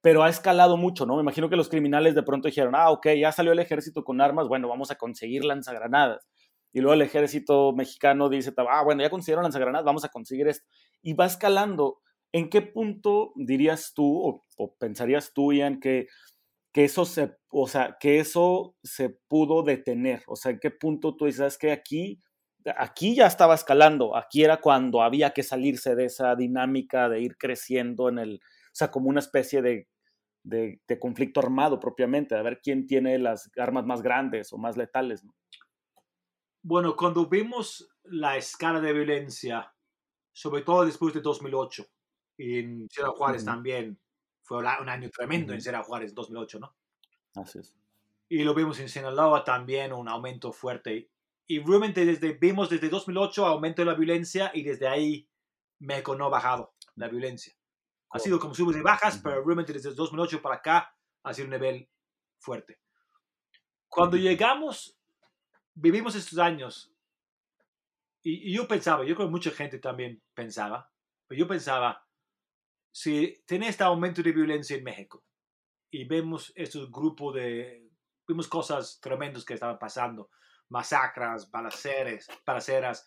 Pero 0.00 0.22
ha 0.22 0.28
escalado 0.28 0.76
mucho, 0.76 1.06
¿no? 1.06 1.16
Me 1.16 1.22
imagino 1.22 1.48
que 1.48 1.56
los 1.56 1.68
criminales 1.68 2.14
de 2.14 2.22
pronto 2.22 2.48
dijeron, 2.48 2.74
ah, 2.76 2.90
ok, 2.90 3.08
ya 3.18 3.32
salió 3.32 3.52
el 3.52 3.58
ejército 3.58 4.04
con 4.04 4.20
armas, 4.20 4.48
bueno, 4.48 4.68
vamos 4.68 4.90
a 4.90 4.96
conseguir 4.96 5.44
lanzagranadas. 5.44 6.26
Y 6.72 6.80
luego 6.80 6.94
el 6.94 7.02
ejército 7.02 7.72
mexicano 7.72 8.28
dice, 8.28 8.52
ah, 8.56 8.82
bueno, 8.84 9.02
ya 9.02 9.10
consiguieron 9.10 9.44
lanzagranadas, 9.44 9.84
vamos 9.84 10.04
a 10.04 10.08
conseguir 10.08 10.46
esto. 10.48 10.66
Y 11.02 11.14
va 11.14 11.26
escalando. 11.26 12.00
¿En 12.32 12.50
qué 12.50 12.60
punto 12.60 13.32
dirías 13.34 13.94
tú 13.94 14.42
o, 14.56 14.74
pensarías 14.78 15.32
tú, 15.32 15.52
Ian, 15.52 15.80
que, 15.80 16.06
que 16.76 16.84
eso 16.84 17.06
se, 17.06 17.34
o 17.48 17.66
sea, 17.66 17.96
que 17.98 18.20
eso 18.20 18.76
se 18.82 19.08
pudo 19.08 19.62
detener? 19.62 20.22
O 20.26 20.36
sea, 20.36 20.52
¿en 20.52 20.58
qué 20.58 20.70
punto 20.70 21.16
tú 21.16 21.24
dices 21.24 21.56
que 21.56 21.72
aquí, 21.72 22.22
aquí 22.76 23.14
ya 23.14 23.26
estaba 23.26 23.54
escalando? 23.54 24.14
Aquí 24.14 24.44
era 24.44 24.60
cuando 24.60 25.00
había 25.00 25.30
que 25.30 25.42
salirse 25.42 25.94
de 25.94 26.04
esa 26.04 26.36
dinámica 26.36 27.08
de 27.08 27.22
ir 27.22 27.38
creciendo 27.38 28.10
en 28.10 28.18
el, 28.18 28.34
o 28.34 28.74
sea, 28.74 28.90
como 28.90 29.08
una 29.08 29.20
especie 29.20 29.62
de, 29.62 29.88
de, 30.42 30.82
de 30.86 30.98
conflicto 30.98 31.40
armado 31.40 31.80
propiamente, 31.80 32.34
de 32.34 32.42
ver 32.42 32.60
quién 32.62 32.86
tiene 32.86 33.18
las 33.18 33.50
armas 33.56 33.86
más 33.86 34.02
grandes 34.02 34.52
o 34.52 34.58
más 34.58 34.76
letales. 34.76 35.24
¿no? 35.24 35.34
Bueno, 36.62 36.94
cuando 36.94 37.26
vimos 37.26 37.88
la 38.02 38.36
escala 38.36 38.82
de 38.82 38.92
violencia, 38.92 39.74
sobre 40.30 40.60
todo 40.60 40.84
después 40.84 41.14
de 41.14 41.22
2008, 41.22 41.86
y 42.36 42.58
en 42.58 42.86
Ciudad 42.90 43.12
Juárez 43.12 43.46
también, 43.46 43.98
fue 44.46 44.58
un 44.58 44.88
año 44.88 45.10
tremendo 45.10 45.52
en. 45.52 45.60
Ciudad 45.60 45.82
Juárez 45.82 46.14
2008, 46.14 46.60
¿no? 46.60 46.76
Así 47.34 47.58
es. 47.58 47.74
Y 48.28 48.44
lo 48.44 48.54
vimos 48.54 48.78
en 48.78 48.88
Sinaloa 48.88 49.42
también, 49.42 49.92
un 49.92 50.08
aumento 50.08 50.52
fuerte. 50.52 51.10
Y 51.48 51.58
realmente 51.58 52.04
desde, 52.04 52.32
vimos 52.34 52.70
desde 52.70 52.88
2008 52.88 53.44
aumento 53.44 53.82
de 53.82 53.86
la 53.86 53.94
violencia 53.94 54.52
y 54.54 54.62
desde 54.62 54.86
ahí 54.86 55.28
México 55.80 56.14
no 56.14 56.26
ha 56.26 56.28
bajado 56.28 56.74
la 56.94 57.08
violencia. 57.08 57.54
Ha 58.10 58.20
sido 58.20 58.38
como 58.38 58.54
subes 58.54 58.76
y 58.76 58.82
bajas, 58.82 59.14
Ujú. 59.16 59.24
pero 59.24 59.44
realmente 59.44 59.72
desde 59.72 59.92
2008 59.92 60.40
para 60.40 60.56
acá 60.56 60.96
ha 61.24 61.34
sido 61.34 61.46
un 61.46 61.52
nivel 61.52 61.88
fuerte. 62.38 62.78
Cuando 63.88 64.16
Ujú. 64.16 64.24
llegamos, 64.26 64.96
vivimos 65.74 66.14
estos 66.14 66.38
años 66.38 66.92
y, 68.22 68.48
y 68.50 68.54
yo 68.54 68.68
pensaba, 68.68 69.04
yo 69.04 69.16
creo 69.16 69.26
que 69.26 69.32
mucha 69.32 69.50
gente 69.50 69.80
también 69.80 70.22
pensaba, 70.34 70.92
pero 71.26 71.40
yo 71.40 71.48
pensaba, 71.48 72.05
si 72.96 73.42
tiene 73.44 73.68
este 73.68 73.84
aumento 73.84 74.22
de 74.22 74.32
violencia 74.32 74.74
en 74.74 74.82
México 74.82 75.22
y 75.90 76.06
vemos 76.06 76.50
estos 76.56 76.90
grupos 76.90 77.34
de, 77.34 77.90
vimos 78.26 78.48
cosas 78.48 78.98
tremendas 79.02 79.44
que 79.44 79.52
estaban 79.52 79.78
pasando, 79.78 80.30
masacras, 80.70 81.50
balaceres, 81.50 82.26
balaceras, 82.46 83.06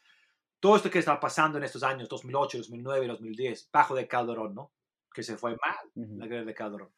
todo 0.59 0.75
esto 0.75 0.91
que 0.91 0.99
estaba 0.99 1.19
pasando 1.19 1.57
en 1.57 1.63
estos 1.63 1.81
años, 1.81 2.07
2008, 2.07 2.59
2009, 2.59 3.07
2010, 3.07 3.69
bajo 3.73 3.95
de 3.95 4.07
Calderón, 4.07 4.53
¿no? 4.53 4.71
Que 5.11 5.23
se 5.23 5.37
fue 5.37 5.57
mal 5.57 5.75
la 5.95 6.27
guerra 6.27 6.45
de 6.45 6.53
Calderón. 6.53 6.93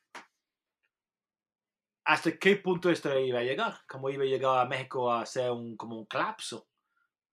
¿Hasta 2.04 2.38
qué 2.38 2.58
punto 2.58 2.90
esto 2.90 3.18
iba 3.18 3.40
a 3.40 3.44
llegar? 3.44 3.80
¿Cómo 3.88 4.10
iba 4.10 4.26
a 4.26 4.28
llegar 4.28 4.60
a 4.60 4.68
México 4.68 5.14
a 5.14 5.26
ser 5.26 5.50
un, 5.52 5.78
como 5.78 5.98
un 5.98 6.08
colapso? 6.08 6.68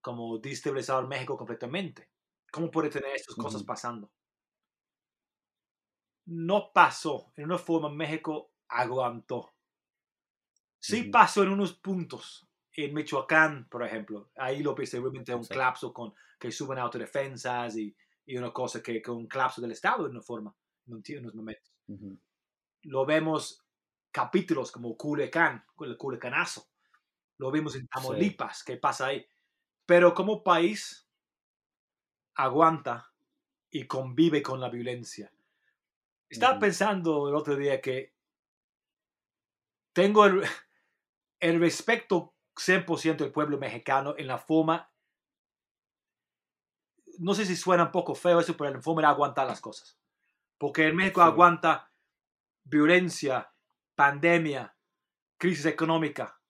Como 0.01 0.39
destabilizar 0.39 1.05
México 1.09 1.37
completamente. 1.37 2.11
¿Cómo 2.53 2.71
puede 2.71 2.91
tener 2.91 3.17
estas 3.17 3.35
cosas 3.35 3.65
pasando? 3.65 4.09
No 6.29 6.71
pasó. 6.73 7.33
En 7.37 7.47
una 7.47 7.59
forma 7.59 7.89
México 7.89 8.53
aguantó. 8.69 9.53
Sí 10.79 11.03
Ujú. 11.03 11.11
pasó 11.11 11.43
en 11.43 11.51
unos 11.51 11.75
puntos. 11.75 12.49
En 12.73 12.95
Michoacán, 12.95 13.69
por 13.69 13.83
ejemplo. 13.85 14.31
Ahí 14.37 14.63
lo 14.63 14.75
viste 14.75 14.99
realmente 15.01 15.35
un 15.35 15.41
Exacto. 15.41 15.55
colapso 15.55 15.93
con 15.93 16.15
que 16.39 16.53
suben 16.53 16.79
autodefensas 16.79 17.77
y, 17.77 17.95
y 18.27 18.37
una 18.37 18.53
cosa 18.53 18.83
que 18.83 19.03
con 19.03 19.17
un 19.17 19.29
colapso 19.29 19.61
del 19.61 19.73
Estado 19.73 20.07
en 20.07 20.13
una 20.13 20.23
forma. 20.23 20.55
En 20.87 20.95
un- 20.95 21.03
en 21.07 21.19
unos 21.21 21.35
momentos 21.35 21.73
lo 22.83 23.05
vemos 23.07 23.65
capítulos 24.11 24.73
como 24.73 24.97
Culiacán, 24.97 25.65
el 25.81 25.97
Culiacanazo. 25.97 26.69
Lo 27.39 27.51
vimos 27.51 27.77
en 27.77 27.89
Tamaulipas, 27.89 28.65
¿qué 28.65 28.77
pasa 28.77 29.07
ahí? 29.09 29.27
Pero 29.87 30.15
como 30.15 30.43
país 30.43 31.09
aguanta 32.37 33.13
y 33.71 33.87
convive 33.87 34.43
con 34.43 34.61
la 34.61 34.71
violencia. 34.71 35.31
Estaba 36.31 36.59
pensando 36.59 37.29
el 37.29 37.35
otro 37.35 37.57
día 37.57 37.81
que 37.81 38.15
tengo 39.93 40.25
el, 40.27 40.43
el 41.41 41.61
respeto 41.61 42.35
100% 42.57 43.25
del 43.25 43.33
pueblo 43.33 43.59
mexicano 43.59 44.15
en 44.19 44.27
la 44.27 44.39
forma, 44.39 44.93
no 47.19 47.35
sé 47.35 47.45
si 47.45 47.57
suena 47.57 47.85
un 47.85 47.91
poco 47.93 48.15
feo 48.15 48.41
eso, 48.41 48.57
pero 48.57 48.71
en 48.71 48.77
la 48.77 48.83
forma 48.83 49.03
de 49.03 49.09
aguantar 49.09 49.47
las 49.47 49.61
cosas. 49.61 49.99
Porque 50.59 50.87
en 50.89 50.97
México 50.97 51.23
Sí. 51.23 51.27
aguanta 51.29 51.93
violencia, 52.65 53.53
pandemia, 53.97 54.77
crisis 55.39 55.67
económica. 55.67 56.41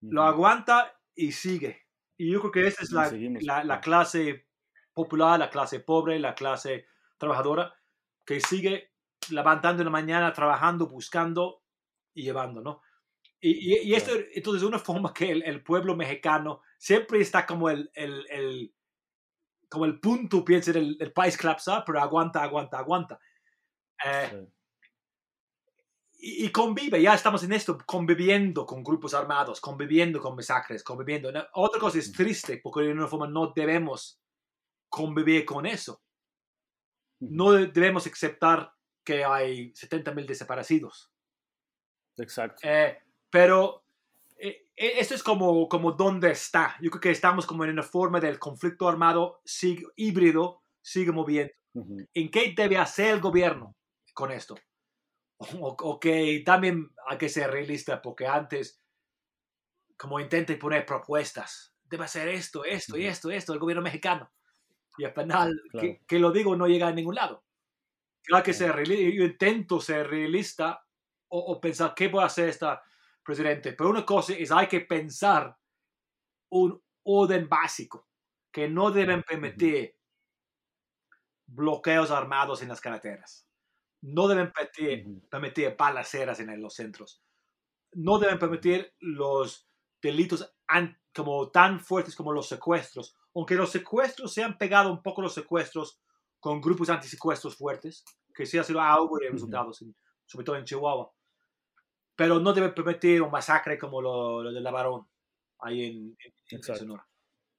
Lo 0.00 0.22
aguanta 0.22 1.00
y 1.14 1.32
sigue. 1.32 1.86
Y 2.16 2.32
yo 2.32 2.40
creo 2.40 2.52
que 2.52 2.66
esa 2.66 2.82
es 2.82 2.90
la, 2.92 3.10
la- 3.40 3.64
la 3.64 3.80
clase 3.80 4.46
popular, 4.92 5.38
la 5.38 5.50
clase 5.50 5.80
pobre, 5.80 6.18
la 6.18 6.34
clase 6.34 6.86
trabajadora, 7.18 7.74
que 8.30 8.40
sigue 8.40 8.92
levantando 9.30 9.82
en 9.82 9.86
la 9.86 9.90
mañana, 9.90 10.32
trabajando, 10.32 10.86
buscando 10.86 11.64
y 12.14 12.22
llevando, 12.22 12.60
¿no? 12.60 12.80
Y, 13.40 13.50
y- 13.74 13.88
y 13.90 13.94
esto, 13.94 14.12
entonces, 14.34 14.62
de 14.62 14.68
una 14.68 14.78
forma 14.90 15.12
que 15.12 15.32
el, 15.32 15.42
el 15.42 15.64
pueblo 15.64 15.96
mexicano 15.96 16.62
siempre 16.78 17.20
está 17.20 17.44
como 17.44 17.68
el, 17.70 17.90
el, 17.94 18.24
el- 18.30 18.74
como 19.68 19.84
el 19.84 19.98
punto, 20.00 20.44
piensa, 20.44 20.70
el, 20.72 20.96
el 21.00 21.12
país 21.12 21.36
colapsa, 21.36 21.84
pero 21.84 22.00
aguanta, 22.00 22.42
aguanta, 22.42 22.78
aguanta. 22.78 23.18
Eh, 24.04 24.28
Sí. 24.30 24.52
y, 26.18 26.46
y 26.46 26.52
convive, 26.52 27.00
ya 27.02 27.14
estamos 27.14 27.42
en 27.44 27.52
esto, 27.52 27.78
conviviendo 27.86 28.66
con 28.66 28.84
grupos 28.84 29.14
armados, 29.14 29.60
conviviendo 29.60 30.20
con 30.20 30.36
masacres, 30.36 30.82
conviviendo. 30.84 31.30
Otra 31.54 31.80
cosa 31.80 31.98
es 31.98 32.12
triste, 32.12 32.60
porque 32.62 32.82
de 32.82 32.92
una 32.92 33.06
forma 33.08 33.26
no 33.28 33.52
debemos 33.54 34.20
convivir 34.88 35.44
con 35.44 35.66
eso. 35.66 36.02
No 37.20 37.52
de- 37.52 37.68
debemos 37.68 38.06
aceptar 38.06 38.74
que 39.04 39.24
hay 39.24 39.72
70 39.74 40.12
mil 40.12 40.26
desaparecidos. 40.26 41.10
Exacto. 42.18 42.60
Eh, 42.62 42.98
pero 43.30 43.84
eh, 44.36 44.66
eh, 44.76 44.92
esto 44.98 45.14
es 45.14 45.22
como, 45.22 45.68
como 45.68 45.92
dónde 45.92 46.30
está. 46.30 46.76
Yo 46.80 46.90
creo 46.90 47.00
que 47.00 47.10
estamos 47.10 47.46
como 47.46 47.64
en 47.64 47.70
una 47.70 47.82
forma 47.82 48.20
del 48.20 48.38
conflicto 48.38 48.88
armado 48.88 49.40
sigue, 49.44 49.86
híbrido, 49.96 50.62
sigue 50.82 51.12
moviendo. 51.12 51.52
¿En 52.14 52.30
qué 52.30 52.52
debe 52.56 52.78
hacer 52.78 53.14
el 53.14 53.20
gobierno 53.20 53.76
con 54.12 54.32
esto? 54.32 54.56
O, 55.38 55.68
o 55.80 56.00
que 56.00 56.42
también 56.44 56.90
hay 57.06 57.16
que 57.16 57.28
ser 57.28 57.50
realista, 57.50 58.02
porque 58.02 58.26
antes, 58.26 58.82
como 59.96 60.18
intenta 60.20 60.58
poner 60.58 60.84
propuestas, 60.84 61.74
debe 61.84 62.04
hacer 62.04 62.28
esto, 62.28 62.64
esto 62.64 62.96
y 62.96 63.06
esto, 63.06 63.30
esto, 63.30 63.52
el 63.52 63.58
gobierno 63.58 63.82
mexicano. 63.82 64.30
Y 65.00 65.04
al 65.04 65.12
final, 65.12 65.60
Claro. 65.70 65.88
que, 65.88 66.02
que 66.06 66.18
lo 66.18 66.30
digo, 66.30 66.56
no 66.56 66.66
llega 66.66 66.88
a 66.88 66.92
ningún 66.92 67.14
lado. 67.14 67.42
Claro 68.22 68.44
que 68.44 68.52
ser 68.52 68.72
realista, 68.74 69.16
yo 69.16 69.24
intento 69.24 69.80
ser 69.80 70.08
realista 70.08 70.84
o, 71.28 71.38
o 71.38 71.60
pensar 71.60 71.94
qué 71.94 72.10
puede 72.10 72.26
hacer 72.26 72.48
esta 72.48 72.82
presidente, 73.24 73.72
pero 73.72 73.90
una 73.90 74.04
cosa 74.04 74.34
es 74.34 74.50
hay 74.50 74.66
que 74.66 74.80
pensar 74.80 75.56
un 76.50 76.82
orden 77.04 77.48
básico, 77.48 78.08
que 78.52 78.68
no 78.68 78.90
deben 78.90 79.22
permitir 79.22 79.96
bloqueos 81.46 82.10
armados 82.10 82.62
en 82.62 82.68
las 82.68 82.80
carreteras. 82.80 83.46
No 84.02 84.28
deben 84.28 84.52
permitir, 84.52 85.28
permitir 85.28 85.76
balaceras 85.78 86.40
en 86.40 86.60
los 86.60 86.74
centros. 86.74 87.22
No 87.92 88.18
deben 88.18 88.38
permitir 88.38 88.94
los 89.00 89.68
delitos 90.00 90.54
como 91.14 91.50
tan 91.50 91.80
fuertes 91.80 92.14
como 92.16 92.32
los 92.32 92.48
secuestros. 92.48 93.16
Aunque 93.34 93.54
los 93.54 93.70
secuestros 93.70 94.32
se 94.32 94.42
han 94.42 94.58
pegado 94.58 94.90
un 94.92 95.02
poco 95.02 95.22
los 95.22 95.34
secuestros 95.34 96.00
con 96.40 96.60
grupos 96.60 96.88
antisecuestros 96.90 97.56
fuertes, 97.56 98.04
que 98.34 98.46
sí 98.46 98.58
ha 98.58 98.64
sido 98.64 98.80
algo 98.80 99.18
de 99.18 99.30
resultados, 99.30 99.82
en- 99.82 99.94
sobre 100.26 100.44
todo 100.44 100.56
en 100.56 100.64
Chihuahua. 100.64 101.12
Pero 102.16 102.38
no 102.40 102.52
deben 102.52 102.74
permitir 102.74 103.22
un 103.22 103.30
masacre 103.30 103.78
como 103.78 104.00
lo, 104.02 104.42
lo 104.42 104.52
de 104.52 104.60
Lavarón, 104.60 105.08
ahí 105.60 105.84
en, 105.84 106.16
en-. 106.18 106.62
Sonora. 106.78 107.06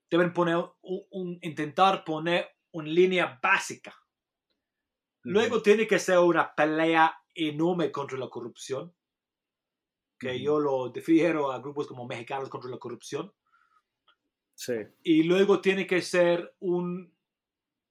Deben 0.09 0.33
poner 0.33 0.55
un- 0.57 1.05
un- 1.11 1.39
intentar 1.41 2.03
poner 2.03 2.49
una 2.71 2.89
línea 2.89 3.39
básica 3.41 3.93
Luego 5.23 5.61
tiene 5.61 5.85
que 5.85 5.99
ser 5.99 6.17
una 6.17 6.55
pelea 6.55 7.15
enorme 7.35 7.91
contra 7.91 8.17
la 8.17 8.27
corrupción, 8.27 8.95
que 10.19 10.41
yo 10.41 10.59
lo 10.59 10.89
difiero 10.89 11.51
a 11.51 11.59
grupos 11.59 11.85
como 11.87 12.07
Mexicanos 12.07 12.49
contra 12.49 12.71
la 12.71 12.79
Corrupción. 12.79 13.31
Sí. 14.55 14.73
Y 15.03 15.23
luego 15.23 15.61
tiene 15.61 15.87
que 15.87 16.01
ser 16.01 16.55
un... 16.59 17.13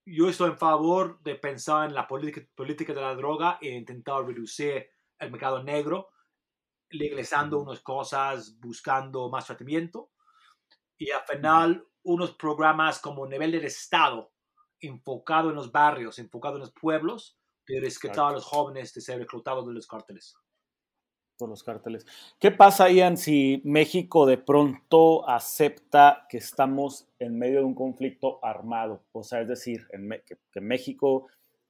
Yo 0.07 0.29
estoy 0.29 0.51
en 0.51 0.59
favor 0.59 1.20
de 1.23 1.37
pensar 1.37 1.88
en 1.88 1.94
la 1.94 2.07
política, 2.07 2.46
política 2.55 2.92
de 2.94 3.01
la 3.01 3.14
droga 3.14 3.59
e 3.61 3.70
intentar 3.70 4.25
reducir 4.25 4.88
el 5.18 5.31
mercado 5.31 5.62
negro, 5.62 6.09
legalizando 6.90 7.61
unas 7.61 7.81
cosas, 7.81 8.59
buscando 8.59 9.29
más 9.29 9.46
tratamiento. 9.46 10.11
Y 10.96 11.11
al 11.11 11.23
final, 11.23 11.87
unos 12.03 12.35
programas 12.35 12.99
como 12.99 13.27
nivel 13.27 13.53
del 13.53 13.64
Estado, 13.64 14.33
enfocado 14.81 15.51
en 15.51 15.57
los 15.57 15.70
barrios, 15.70 16.18
enfocado 16.18 16.57
en 16.57 16.61
los 16.61 16.73
pueblos, 16.73 17.38
de 17.66 17.81
rescatar 17.81 18.27
a 18.27 18.33
los 18.33 18.44
jóvenes 18.44 18.92
de 18.94 19.01
ser 19.01 19.18
reclutados 19.18 19.66
de 19.66 19.75
los 19.75 19.87
cárteles. 19.87 20.37
Por 21.40 21.48
los 21.48 21.64
cárteles. 21.64 22.07
¿Qué 22.38 22.50
pasa, 22.50 22.90
Ian, 22.90 23.16
si 23.16 23.62
México 23.64 24.26
de 24.26 24.37
pronto 24.37 25.26
acepta 25.26 26.26
que 26.29 26.37
estamos 26.37 27.09
en 27.18 27.38
medio 27.38 27.61
de 27.61 27.64
un 27.64 27.74
conflicto 27.74 28.44
armado? 28.44 29.05
O 29.12 29.22
sea, 29.22 29.40
es 29.40 29.48
decir, 29.48 29.87
que, 30.26 30.61
México 30.61 31.29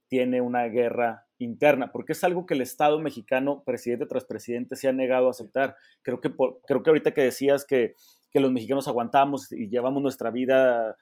tiene 0.08 0.40
una 0.40 0.64
guerra 0.64 1.28
interna, 1.38 1.92
porque 1.92 2.14
es 2.14 2.24
algo 2.24 2.46
que 2.46 2.54
el 2.54 2.62
Estado 2.62 2.98
mexicano, 2.98 3.62
presidente 3.64 4.06
tras 4.06 4.24
presidente, 4.24 4.74
se 4.74 4.88
ha 4.88 4.92
negado 4.92 5.28
a 5.28 5.30
aceptar. 5.30 5.76
Creo 6.02 6.20
que, 6.20 6.34
creo 6.66 6.82
que 6.82 6.90
ahorita 6.90 7.14
que 7.14 7.22
decías 7.22 7.64
que, 7.64 7.94
los 8.34 8.50
mexicanos 8.50 8.88
aguantamos 8.88 9.52
y 9.52 9.68
llevamos 9.68 10.02
nuestra 10.02 10.32
vida 10.32 10.96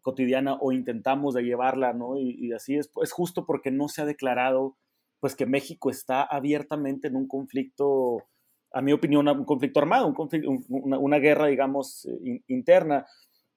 cotidiana 0.00 0.54
o 0.54 0.72
intentamos 0.72 1.34
llevarla, 1.34 1.92
¿no? 1.92 2.16
Y, 2.16 2.38
y, 2.38 2.52
así 2.54 2.76
es, 2.76 2.90
es 3.02 3.12
justo 3.12 3.44
porque 3.44 3.70
no 3.70 3.88
se 3.88 4.00
ha 4.00 4.06
declarado, 4.06 4.78
pues 5.24 5.36
que 5.36 5.46
México 5.46 5.88
está 5.88 6.22
abiertamente 6.22 7.08
en 7.08 7.16
un 7.16 7.26
conflicto, 7.26 8.24
a 8.70 8.82
mi 8.82 8.92
opinión, 8.92 9.26
un 9.26 9.46
conflicto 9.46 9.80
armado, 9.80 10.06
un 10.06 10.12
conflicto, 10.12 10.50
una, 10.68 10.98
una, 10.98 11.16
guerra, 11.16 11.46
digamos, 11.46 12.04
in, 12.20 12.44
interna. 12.46 13.06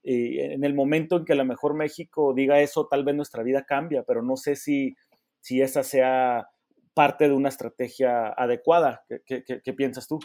Y 0.01 0.39
en 0.39 0.63
el 0.63 0.73
momento 0.73 1.17
en 1.17 1.25
que 1.25 1.33
a 1.33 1.35
lo 1.35 1.43
mejor 1.43 1.73
México 1.73 2.33
diga 2.33 2.61
eso, 2.61 2.87
tal 2.87 3.03
vez 3.03 3.15
nuestra 3.17 3.43
vida 3.43 3.65
cambia, 3.65 4.03
pero 4.03 4.21
no 4.21 4.37
sé 4.37 4.55
si, 4.55 4.95
si 5.41 5.61
esa 5.61 5.83
sea 5.83 6.47
parte 6.93 7.27
de 7.27 7.33
una 7.33 7.49
estrategia 7.49 8.29
adecuada. 8.29 9.03
¿Qué, 9.25 9.43
qué, 9.43 9.61
qué 9.61 9.73
piensas 9.73 10.07
tú? 10.07 10.19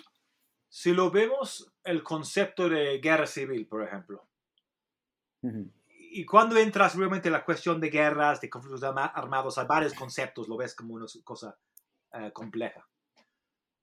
Si 0.68 0.92
lo 0.92 1.10
vemos, 1.10 1.74
el 1.82 2.04
concepto 2.04 2.68
de 2.68 3.00
guerra 3.00 3.26
civil, 3.26 3.66
por 3.66 3.82
ejemplo. 3.82 4.28
Uh 5.42 5.48
-huh 5.48 5.81
y 6.14 6.26
cuando 6.26 6.56
entras 6.58 6.94
realmente 6.94 7.28
en 7.28 7.32
la 7.32 7.44
cuestión 7.44 7.80
de 7.80 7.88
guerras, 7.88 8.40
de 8.40 8.50
conflictos 8.50 8.82
armados, 8.82 9.56
hay 9.56 9.66
varios 9.66 9.94
conceptos, 9.94 10.48
lo 10.48 10.56
ves 10.56 10.74
como 10.74 10.94
una 10.94 11.06
cosa 11.24 11.56
uh, 12.12 12.30
compleja. 12.32 12.86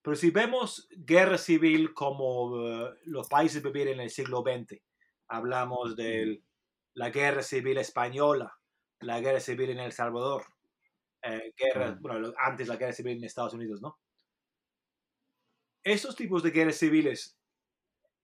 Pero 0.02 0.16
si 0.16 0.30
vemos 0.30 0.88
guerra 0.92 1.38
civil 1.38 1.94
como 1.94 2.52
uh, 2.52 2.90
los 3.06 3.28
países 3.28 3.64
vivieron 3.64 3.96
en 3.96 4.02
el 4.02 4.10
siglo 4.12 4.44
XX, 4.44 4.80
hablamos 5.28 5.96
de 5.96 6.44
la 6.94 7.10
guerra 7.10 7.42
civil 7.42 7.78
española, 7.80 8.56
la 9.00 9.20
guerra 9.20 9.40
civil 9.40 9.72
en 9.72 9.80
El 9.80 9.92
Salvador, 9.92 10.44
eh, 11.24 11.54
guerra, 11.58 11.98
bueno, 12.00 12.32
antes 12.38 12.68
la 12.68 12.78
guerra 12.78 12.94
civil 12.94 13.18
en 13.18 13.24
Estados 13.24 13.54
Unidos, 13.54 13.82
¿no? 13.82 13.98
Estos 15.84 16.16
tipos 16.16 16.44
de 16.44 16.52
guerras 16.52 16.78
civiles 16.78 17.39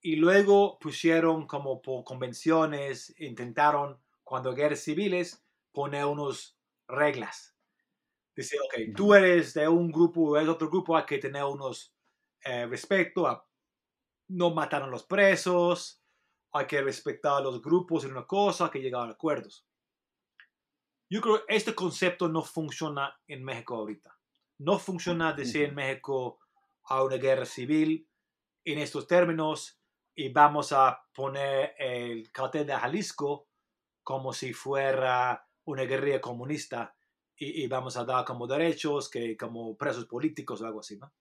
y 0.06 0.18
luego 0.18 0.78
pusieron 0.78 1.48
como 1.48 1.82
por 1.82 2.04
convenciones, 2.04 3.12
intentaron, 3.18 4.00
cuando 4.24 4.54
guerras 4.54 4.82
civiles, 4.82 5.44
poner 5.72 6.06
unas 6.06 6.56
reglas. 6.88 7.58
Dice, 8.36 8.56
ok, 8.60 8.96
tú 8.96 9.16
eres 9.16 9.56
de 9.56 9.68
un 9.68 9.92
grupo, 9.92 10.38
es 10.38 10.48
otro 10.48 10.70
grupo, 10.70 10.96
hay 10.96 11.06
que 11.06 11.18
tener 11.18 11.44
unos 11.44 11.92
eh, 12.44 12.68
respeto 12.68 13.26
a 13.26 13.50
no 14.28 14.54
matar 14.54 14.84
a 14.84 14.88
los 14.88 15.08
presos, 15.08 16.04
hay 16.52 16.68
que 16.68 16.84
respetar 16.84 17.38
a 17.38 17.42
los 17.42 17.60
grupos 17.60 18.06
en 18.06 18.12
una 18.12 18.28
cosa, 18.28 18.66
hay 18.66 18.72
que 18.74 18.82
llegar 18.82 19.10
a 19.10 19.14
acuerdos. 19.14 19.66
Yo 21.10 21.20
creo 21.20 21.44
que 21.48 21.56
este 21.56 21.74
concepto 21.74 22.28
no 22.30 22.44
funciona 22.44 23.20
en 23.26 23.44
México 23.44 23.76
ahorita. 23.76 24.16
No 24.60 24.78
funciona 24.78 25.34
decir 25.34 25.64
en 25.64 25.74
México 25.74 26.38
a 26.84 27.04
una 27.04 27.16
guerra 27.16 27.46
civil 27.46 28.08
en 28.66 28.78
estos 28.78 29.08
términos 29.08 29.82
y 30.16 30.30
vamos 30.30 30.72
a 30.72 31.04
poner 31.14 31.76
el 31.78 32.32
cartel 32.32 32.66
de 32.66 32.74
Jalisco 32.74 33.50
como 34.02 34.32
si 34.34 34.54
fuera 34.54 35.48
una 35.66 35.84
guerrilla 35.84 36.22
comunista 36.22 36.96
y, 37.38 37.64
y, 37.64 37.68
vamos 37.68 37.98
a 37.98 38.06
dar 38.06 38.24
como 38.24 38.48
derechos 38.48 39.10
que 39.10 39.36
como 39.36 39.76
presos 39.76 40.06
políticos 40.06 40.62
o 40.62 40.66
algo 40.66 40.80
así, 40.80 40.98
¿no? 40.98 41.12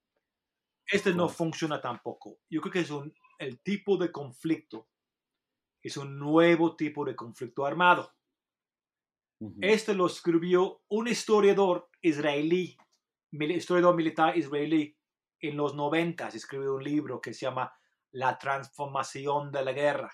Este 0.87 1.13
no 1.13 1.29
funciona 1.29 1.81
tampoco. 1.81 2.39
Yo 2.49 2.61
creo 2.61 2.73
que 2.73 2.81
es 2.81 2.91
un, 2.91 3.13
el 3.39 3.61
tipo 3.61 3.97
de 3.97 4.13
conflicto, 4.13 4.89
es 5.83 5.97
un 5.97 6.19
nuevo 6.19 6.77
tipo 6.77 7.05
de 7.05 7.17
conflicto 7.17 7.67
armado. 7.67 8.15
Uh 9.41 9.51
-huh. 9.51 9.59
Este 9.63 9.95
lo 9.95 10.07
escribió 10.07 10.83
un 10.89 11.09
historiador 11.09 11.91
israelí, 12.01 12.77
historiador 13.33 13.97
militar 13.97 14.37
israelí, 14.39 14.97
en 15.41 15.57
los 15.57 15.75
90 15.75 16.29
escribió 16.29 16.75
un 16.75 16.85
libro 16.85 17.21
que 17.21 17.35
se 17.35 17.47
llama 17.47 17.73
la 18.15 18.39
transformación 18.39 19.51
de 19.51 19.65
la 19.65 19.73
guerra. 19.73 20.13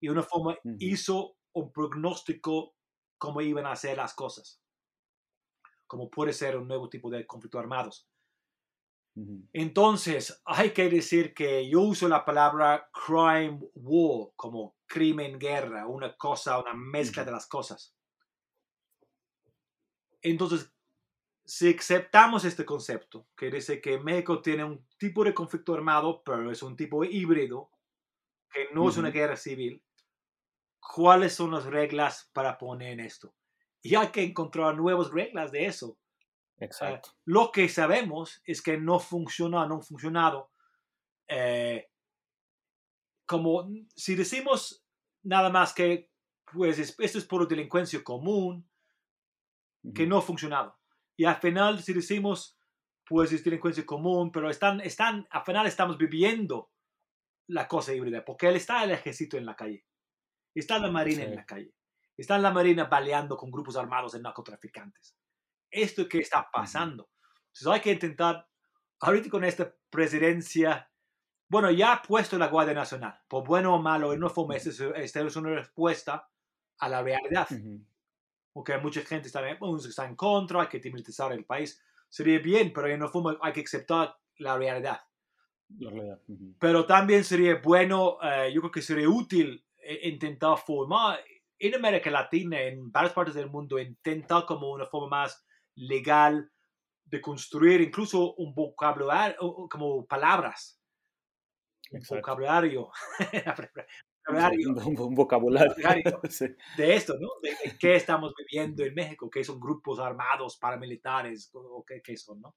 Y 0.00 0.08
una 0.08 0.22
forma 0.22 0.52
uh 0.52 0.70
-huh. 0.70 0.76
hizo 0.80 1.36
un 1.52 1.72
pronóstico 1.72 2.74
cómo 3.16 3.40
iban 3.40 3.66
a 3.66 3.76
ser 3.76 3.96
las 3.96 4.14
cosas. 4.14 4.60
Como 5.86 6.10
puede 6.10 6.32
ser 6.32 6.56
un 6.56 6.68
nuevo 6.68 6.88
tipo 6.88 7.10
de 7.10 7.26
conflicto 7.26 7.58
armados. 7.58 8.08
Uh 9.14 9.22
-huh. 9.22 9.48
Entonces, 9.52 10.40
hay 10.44 10.72
que 10.72 10.88
decir 10.88 11.32
que 11.32 11.68
yo 11.68 11.80
uso 11.82 12.08
la 12.08 12.24
palabra 12.24 12.90
crime 12.92 13.60
war 13.74 14.30
como 14.36 14.76
crimen 14.86 15.38
guerra, 15.38 15.86
una 15.86 16.16
cosa, 16.16 16.58
una 16.58 16.74
mezcla 16.74 17.22
uh 17.22 17.24
-huh. 17.24 17.26
de 17.26 17.32
las 17.32 17.46
cosas. 17.46 17.94
Entonces, 20.22 20.72
si 21.48 21.74
aceptamos 21.74 22.44
este 22.44 22.66
concepto, 22.66 23.26
que 23.34 23.50
dice 23.50 23.80
que 23.80 23.98
México 23.98 24.42
tiene 24.42 24.64
un 24.64 24.86
tipo 24.98 25.24
de 25.24 25.32
conflicto 25.32 25.72
armado, 25.72 26.22
pero 26.22 26.52
es 26.52 26.62
un 26.62 26.76
tipo 26.76 27.04
híbrido, 27.04 27.70
que 28.52 28.68
no 28.74 28.82
uh 28.82 28.84
-huh. 28.84 28.90
es 28.90 28.96
una 28.98 29.10
guerra 29.10 29.34
civil, 29.34 29.82
¿cuáles 30.78 31.34
son 31.34 31.52
las 31.52 31.64
reglas 31.64 32.30
para 32.34 32.58
poner 32.58 33.00
esto? 33.00 33.34
Y 33.80 33.94
hay 33.94 34.08
que 34.08 34.22
encontrar 34.22 34.76
nuevas 34.76 35.10
reglas 35.10 35.50
de 35.50 35.64
eso. 35.64 35.98
Exacto. 36.58 37.12
Uh, 37.12 37.20
lo 37.24 37.50
que 37.50 37.66
sabemos 37.70 38.42
es 38.44 38.60
que 38.60 38.76
no 38.76 38.98
funciona, 38.98 39.66
no 39.66 39.76
ha 39.76 39.82
funcionado. 39.82 40.50
Eh, 41.28 41.88
como 43.24 43.70
si 43.96 44.16
decimos 44.16 44.84
nada 45.22 45.48
más 45.48 45.72
que, 45.72 46.10
pues, 46.52 46.78
esto 46.78 47.18
es 47.18 47.24
por 47.24 47.48
delincuencia 47.48 48.04
común, 48.04 48.68
uh 49.82 49.88
-huh. 49.88 49.94
que 49.94 50.06
no 50.06 50.18
ha 50.18 50.22
funcionado. 50.22 50.77
Y 51.18 51.24
al 51.24 51.36
final, 51.36 51.82
si 51.82 51.92
decimos, 51.92 52.56
pues 53.04 53.32
es 53.32 53.42
delincuencia 53.42 53.84
común, 53.84 54.30
pero 54.30 54.48
están, 54.48 54.80
están, 54.80 55.26
al 55.30 55.42
final 55.42 55.66
estamos 55.66 55.98
viviendo 55.98 56.70
la 57.48 57.66
cosa 57.66 57.92
híbrida, 57.92 58.24
porque 58.24 58.46
él 58.48 58.54
está 58.54 58.84
el 58.84 58.92
ejército 58.92 59.36
en 59.36 59.44
la 59.44 59.56
calle, 59.56 59.84
está 60.54 60.78
la 60.78 60.92
marina 60.92 61.24
sí. 61.24 61.28
en 61.28 61.34
la 61.34 61.44
calle, 61.44 61.74
está 62.16 62.38
la 62.38 62.52
marina 62.52 62.84
baleando 62.84 63.36
con 63.36 63.50
grupos 63.50 63.76
armados 63.76 64.12
de 64.12 64.20
narcotraficantes. 64.20 65.16
Esto 65.68 66.02
es 66.02 66.08
que 66.08 66.18
está 66.20 66.48
pasando. 66.52 67.10
Entonces 67.48 67.66
hay 67.66 67.80
que 67.80 67.92
intentar, 67.92 68.48
ahorita 69.00 69.28
con 69.28 69.42
esta 69.42 69.74
presidencia, 69.90 70.88
bueno, 71.48 71.68
ya 71.72 71.94
ha 71.94 72.02
puesto 72.02 72.38
la 72.38 72.46
Guardia 72.46 72.74
Nacional, 72.74 73.20
por 73.26 73.44
bueno 73.44 73.74
o 73.74 73.82
malo, 73.82 74.12
en 74.12 74.20
una 74.20 74.30
forma, 74.30 74.54
esta 74.54 75.20
es 75.20 75.36
una 75.36 75.50
respuesta 75.50 76.30
a 76.78 76.88
la 76.88 77.02
realidad. 77.02 77.48
Uh 77.50 77.54
-huh 77.54 77.87
porque 78.58 78.76
mucha 78.78 79.02
gente 79.02 79.28
está, 79.28 79.40
está 79.48 80.04
en 80.04 80.16
contra, 80.16 80.62
hay 80.62 80.66
que 80.66 80.80
demilitarizar 80.80 81.32
el 81.32 81.44
país. 81.44 81.80
Sería 82.08 82.40
bien, 82.40 82.72
pero 82.72 82.88
en 82.88 82.96
una 82.96 83.08
forma 83.08 83.38
hay 83.40 83.52
que 83.52 83.60
aceptar 83.60 84.16
la 84.38 84.58
realidad. 84.58 84.98
La 85.78 85.90
realidad. 85.90 86.20
Uh 86.26 86.32
-huh. 86.32 86.54
Pero 86.58 86.84
también 86.84 87.22
sería 87.22 87.60
bueno, 87.62 88.16
uh, 88.16 88.50
yo 88.52 88.60
creo 88.62 88.72
que 88.72 88.82
sería 88.82 89.08
útil 89.08 89.64
eh, 89.76 90.08
intentar 90.08 90.58
formar 90.58 91.20
en 91.56 91.74
América 91.76 92.10
Latina, 92.10 92.60
en 92.60 92.90
varias 92.90 93.12
partes 93.12 93.36
del 93.36 93.48
mundo, 93.48 93.78
intentar 93.78 94.44
como 94.44 94.72
una 94.72 94.86
forma 94.86 95.18
más 95.18 95.46
legal 95.76 96.50
de 97.04 97.20
construir 97.20 97.80
incluso 97.80 98.34
un 98.34 98.56
vocabulario, 98.56 99.68
como 99.70 100.04
palabras. 100.04 100.82
Exacto. 101.92 102.14
Un 102.14 102.20
vocabulario. 102.22 102.90
un, 104.28 105.00
un, 105.00 105.14
vocabulario 105.14 105.74
sí. 106.28 106.46
de 106.76 106.94
esto, 106.94 107.14
¿no? 107.18 107.28
De, 107.42 107.50
de, 107.50 107.78
qué 107.78 107.96
estamos 107.96 108.34
viviendo 108.36 108.84
en 108.84 108.94
México, 108.94 109.30
qué 109.30 109.42
son 109.42 109.58
grupos 109.58 109.98
armados, 109.98 110.56
paramilitares, 110.56 111.50
o 111.54 111.84
qué, 111.86 112.02
qué 112.02 112.16
son, 112.16 112.40
¿no? 112.40 112.54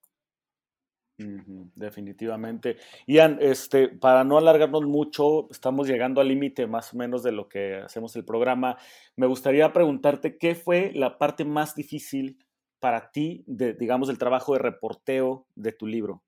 Definitivamente. 1.76 2.78
Ian, 3.06 3.38
este, 3.42 3.90
para 3.90 4.24
no 4.24 4.38
alargarnos 4.38 4.84
mucho, 4.86 5.48
estamos 5.52 5.88
llegando 5.88 6.22
al 6.22 6.28
límite 6.28 6.68
más 6.68 6.94
o 6.94 6.98
menos 6.98 7.24
de 7.24 7.32
lo 7.32 7.48
que 7.48 7.76
hacemos 7.76 8.16
el 8.16 8.26
programa. 8.26 8.78
Me 9.16 9.28
gustaría 9.28 9.72
preguntarte 9.74 10.38
qué 10.38 10.56
fue 10.56 10.92
la 10.96 11.18
parte 11.18 11.46
más 11.46 11.76
difícil 11.76 12.40
para 12.80 13.12
ti, 13.12 13.44
de, 13.46 13.74
digamos, 13.74 14.08
del 14.08 14.18
trabajo 14.18 14.54
de 14.54 14.60
reporteo 14.60 15.46
de 15.56 15.72
tu 15.72 15.86
libro. 15.86 16.24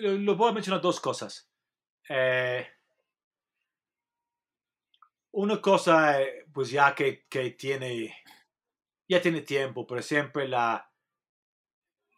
lo, 0.00 0.12
lo 0.12 0.36
voy 0.36 0.50
a 0.50 0.52
mencionar 0.52 0.82
dos 0.82 1.00
cosas. 1.00 1.48
Eh, 2.08 2.66
una 5.32 5.60
cosa, 5.60 6.20
eh, 6.22 6.46
pues 6.52 6.70
ya 6.70 6.94
que, 6.94 7.26
que 7.28 7.50
tiene, 7.50 8.16
ya 9.08 9.20
tiene 9.22 9.42
tiempo, 9.42 9.86
pero 9.86 10.02
siempre 10.02 10.48
la, 10.48 10.90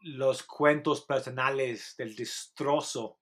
los 0.03 0.43
cuentos 0.45 1.03
personales 1.05 1.95
del 1.97 2.15
destrozo, 2.15 3.21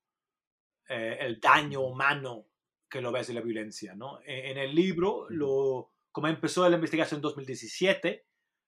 eh, 0.88 1.18
el 1.20 1.40
daño 1.40 1.80
humano 1.82 2.46
que 2.88 3.00
lo 3.00 3.12
ves 3.12 3.28
de 3.28 3.34
la 3.34 3.40
violencia, 3.40 3.94
¿no? 3.94 4.20
E- 4.22 4.50
En, 4.52 4.58
el 4.58 4.74
libro, 4.74 5.26
lo, 5.30 5.92
como 6.12 6.28
empezó 6.28 6.68
la 6.68 6.76
investigación 6.76 7.18
en 7.18 7.22
2017, 7.22 8.26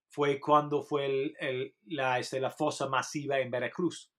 fue 0.09 0.41
cuando 0.41 0.83
fue 0.83 1.07
el- 1.07 1.37
el- 1.41 1.77
la, 1.87 2.19
este, 2.19 2.41
la 2.41 2.51
fosa 2.51 2.89
masiva 2.89 3.39
en 3.41 3.51
Veracruz. 3.51 4.13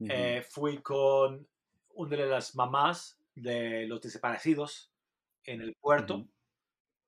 Ujú. 0.00 0.10
Eh, 0.12 0.42
fui 0.48 0.78
con 0.82 1.46
una 1.94 2.16
de 2.16 2.26
las 2.26 2.54
mamás 2.54 3.20
de 3.34 3.86
los 3.86 4.00
desaparecidos 4.00 4.92
en 5.44 5.60
el 5.60 5.74
puerto, 5.76 6.16
Ujú. 6.16 6.30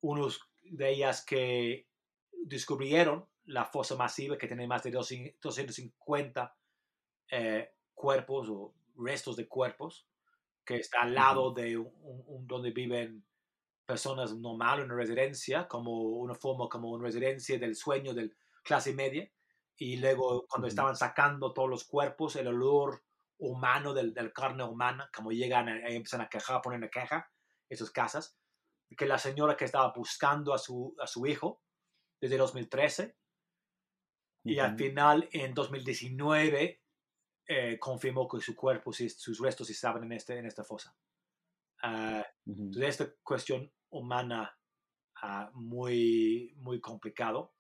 unos 0.03 0.41
de 0.63 0.91
ellas 0.91 1.25
que 1.25 1.89
descubrieron 2.33 3.29
la 3.45 3.65
fosa 3.65 3.97
masiva 3.97 4.39
que 4.39 4.49
tiene 4.49 4.67
más 4.67 4.83
de 4.83 4.91
200 4.91 5.41
250 5.41 6.57
eh, 7.31 7.71
cuerpos 7.95 8.49
o 8.51 8.75
restos 8.97 9.37
de 9.37 9.49
cuerpos, 9.49 10.09
que 10.65 10.77
está 10.77 11.03
al 11.03 11.15
lado 11.15 11.53
de 11.53 11.77
un, 11.79 12.47
donde 12.47 12.71
viven 12.73 13.25
personas 13.87 14.35
normales, 14.37 14.85
una 14.85 14.97
residencia, 14.97 15.69
como 15.69 16.01
una 16.03 16.35
forma 16.35 16.69
como 16.69 16.91
una 16.91 17.05
residencia 17.05 17.59
del 17.59 17.77
sueño 17.77 18.15
de 18.15 18.33
clase 18.65 18.95
media. 18.95 19.31
Y 19.77 19.97
luego 19.99 20.47
cuando 20.49 20.69
estaban 20.69 20.97
sacando 20.97 21.53
todos 21.53 21.69
los 21.71 21.85
cuerpos, 21.85 22.37
el 22.37 22.49
olor 22.49 23.05
humano 23.39 23.95
del, 23.95 24.15
del 24.15 24.33
carne 24.33 24.65
humana, 24.65 25.11
como 25.15 25.31
llegan 25.33 25.69
a, 25.69 25.79
empiezan 25.89 26.23
a 26.23 26.29
quejar, 26.29 26.63
ponen 26.63 26.85
a 26.85 26.89
queja 26.89 27.31
esas 27.69 27.91
casas, 27.91 28.39
que 28.97 29.07
la 29.07 29.19
señora 29.19 29.57
que 29.57 29.65
estaba 29.65 29.93
buscando 29.95 30.55
a 30.55 30.59
su, 30.59 30.95
a 31.01 31.07
su 31.07 31.27
hijo 31.27 31.63
desde 32.21 32.39
2013 32.39 33.17
y 34.47 34.59
al 34.59 34.75
Ujú. 34.75 34.77
final 34.77 35.29
en 35.33 35.55
2019 35.55 36.83
eh, 37.49 37.79
confirmó 37.79 38.29
que 38.29 38.41
su 38.41 38.55
cuerpo, 38.55 38.93
sus 38.93 39.39
restos 39.41 39.71
estaban 39.71 40.05
en, 40.05 40.13
este, 40.13 40.39
en 40.39 40.47
esta 40.47 40.65
fosa. 40.65 40.97
Ah, 41.83 42.27
Ujú. 42.47 42.77
entonces, 42.77 43.01
esta 43.01 43.15
cuestión 43.23 43.73
humana 43.91 44.59
ah, 45.23 45.51
muy, 45.55 46.55
muy 46.59 46.81
complicado. 46.81 47.55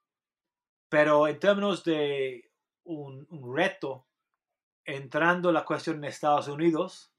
Pero 0.89 1.29
en 1.29 1.39
términos 1.41 1.85
de 1.85 2.53
un, 2.85 3.27
un 3.31 3.57
reto, 3.57 4.09
entrando 4.87 5.53
la 5.53 5.64
cuestión 5.64 5.96
en 5.99 6.05
Estados 6.05 6.49
Unidos 6.49 7.12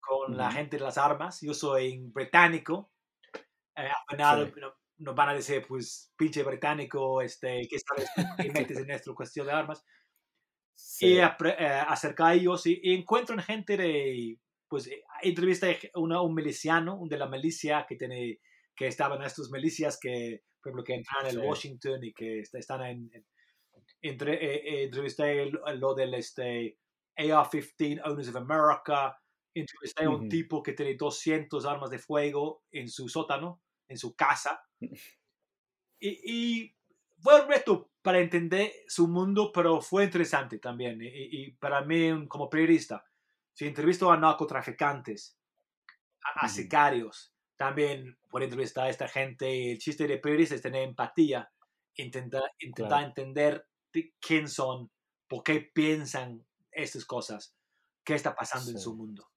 con 0.00 0.36
la 0.36 0.46
Ujú. 0.48 0.56
gente 0.56 0.76
de 0.78 0.82
las 0.84 0.98
armas, 0.98 1.40
yo 1.40 1.54
soy 1.54 1.98
británico, 2.12 2.92
eh, 3.76 3.88
final 4.08 4.52
Sí. 4.54 4.60
no- 4.60 4.74
nos 4.98 5.14
van 5.16 5.30
a 5.30 5.34
decir, 5.34 5.64
pues, 5.66 6.12
pinche 6.16 6.42
británico, 6.44 7.20
este, 7.22 7.66
¿qué 7.68 7.76
sabes? 7.78 8.08
¿Qué 8.36 8.50
metes 8.52 8.78
en 8.78 8.86
nuestra 8.86 9.14
cuestión 9.14 9.46
de 9.46 9.52
armas? 9.52 9.84
Sí. 10.74 11.06
y 11.14 11.16
apre- 11.18 11.54
eh, 11.58 11.66
acerca 11.86 12.28
a 12.28 12.34
ellos 12.34 12.66
y, 12.66 12.80
y 12.82 12.94
encuentran 12.94 13.40
gente 13.42 13.76
de, 13.76 14.38
pues, 14.68 14.86
eh, 14.88 15.04
entrevista 15.22 15.66
a 15.94 16.20
un 16.22 16.34
miliciano, 16.34 16.96
un 16.96 17.08
de 17.08 17.18
la 17.18 17.26
milicia 17.28 17.84
que 17.88 17.96
tiene, 17.96 18.40
que 18.74 18.86
estaban 18.88 19.22
estas 19.22 19.50
milicias 19.50 19.98
que, 20.00 20.42
por 20.62 20.70
ejemplo, 20.70 20.84
que 20.84 20.94
entran 20.94 21.26
en 21.26 21.32
Sí. 21.32 21.46
Washington 21.46 22.04
y 22.04 22.12
que 22.14 22.40
est- 22.40 22.54
están 22.54 22.82
en, 22.84 23.10
en- 23.12 23.26
entre, 24.02 24.34
eh, 24.34 24.80
eh, 24.80 24.84
entrevisté 24.84 25.46
lo 25.50 25.94
del 25.94 26.14
este, 26.14 26.78
AR-15, 27.16 28.00
Owners 28.04 28.28
of 28.28 28.36
America, 28.36 29.18
entrevisté 29.54 30.04
a 30.04 30.10
un 30.10 30.26
Ujú. 30.26 30.28
tipo 30.28 30.62
que 30.62 30.72
tiene 30.72 30.94
200 30.96 31.66
armas 31.66 31.90
de 31.90 31.98
fuego 31.98 32.64
en 32.70 32.88
su 32.88 33.08
sótano, 33.08 33.62
en 33.88 33.98
su 33.98 34.14
casa, 34.16 34.64
y, 35.98 36.62
y 36.64 36.76
fue 37.18 37.42
un 37.42 37.48
reto 37.48 37.92
para 38.02 38.18
entender 38.20 38.72
su 38.88 39.06
mundo, 39.08 39.52
pero 39.52 39.80
fue 39.80 40.04
interesante 40.04 40.58
también. 40.58 41.00
Y, 41.02 41.06
y- 41.46 41.52
para 41.52 41.82
mí, 41.82 42.26
como 42.28 42.48
periodista, 42.50 43.04
si 43.52 43.66
entrevisto 43.66 44.10
a 44.10 44.16
narcotraficantes, 44.16 45.38
a, 46.24 46.46
a 46.46 46.48
Ujú. 46.48 46.50
sicarios, 46.50 47.34
también 47.56 48.18
puedo 48.30 48.44
entrevistar 48.44 48.86
a 48.86 48.90
esta 48.90 49.08
gente. 49.08 49.72
El 49.72 49.78
chiste 49.78 50.06
de 50.06 50.18
periodista 50.18 50.54
es 50.56 50.62
tener 50.62 50.82
empatía, 50.84 51.52
intentar, 51.96 52.42
intentar 52.60 53.04
Claro. 53.04 53.04
entender 53.04 53.54
de 53.54 53.71
quién 54.20 54.48
son, 54.48 54.90
por 55.28 55.42
qué 55.42 55.60
piensan 55.60 56.44
estas 56.70 57.04
cosas, 57.04 57.54
qué 58.04 58.14
está 58.14 58.34
pasando 58.34 58.70
en 58.70 58.78
Sí. 58.78 58.82
su 58.84 58.94
mundo. 58.94 59.28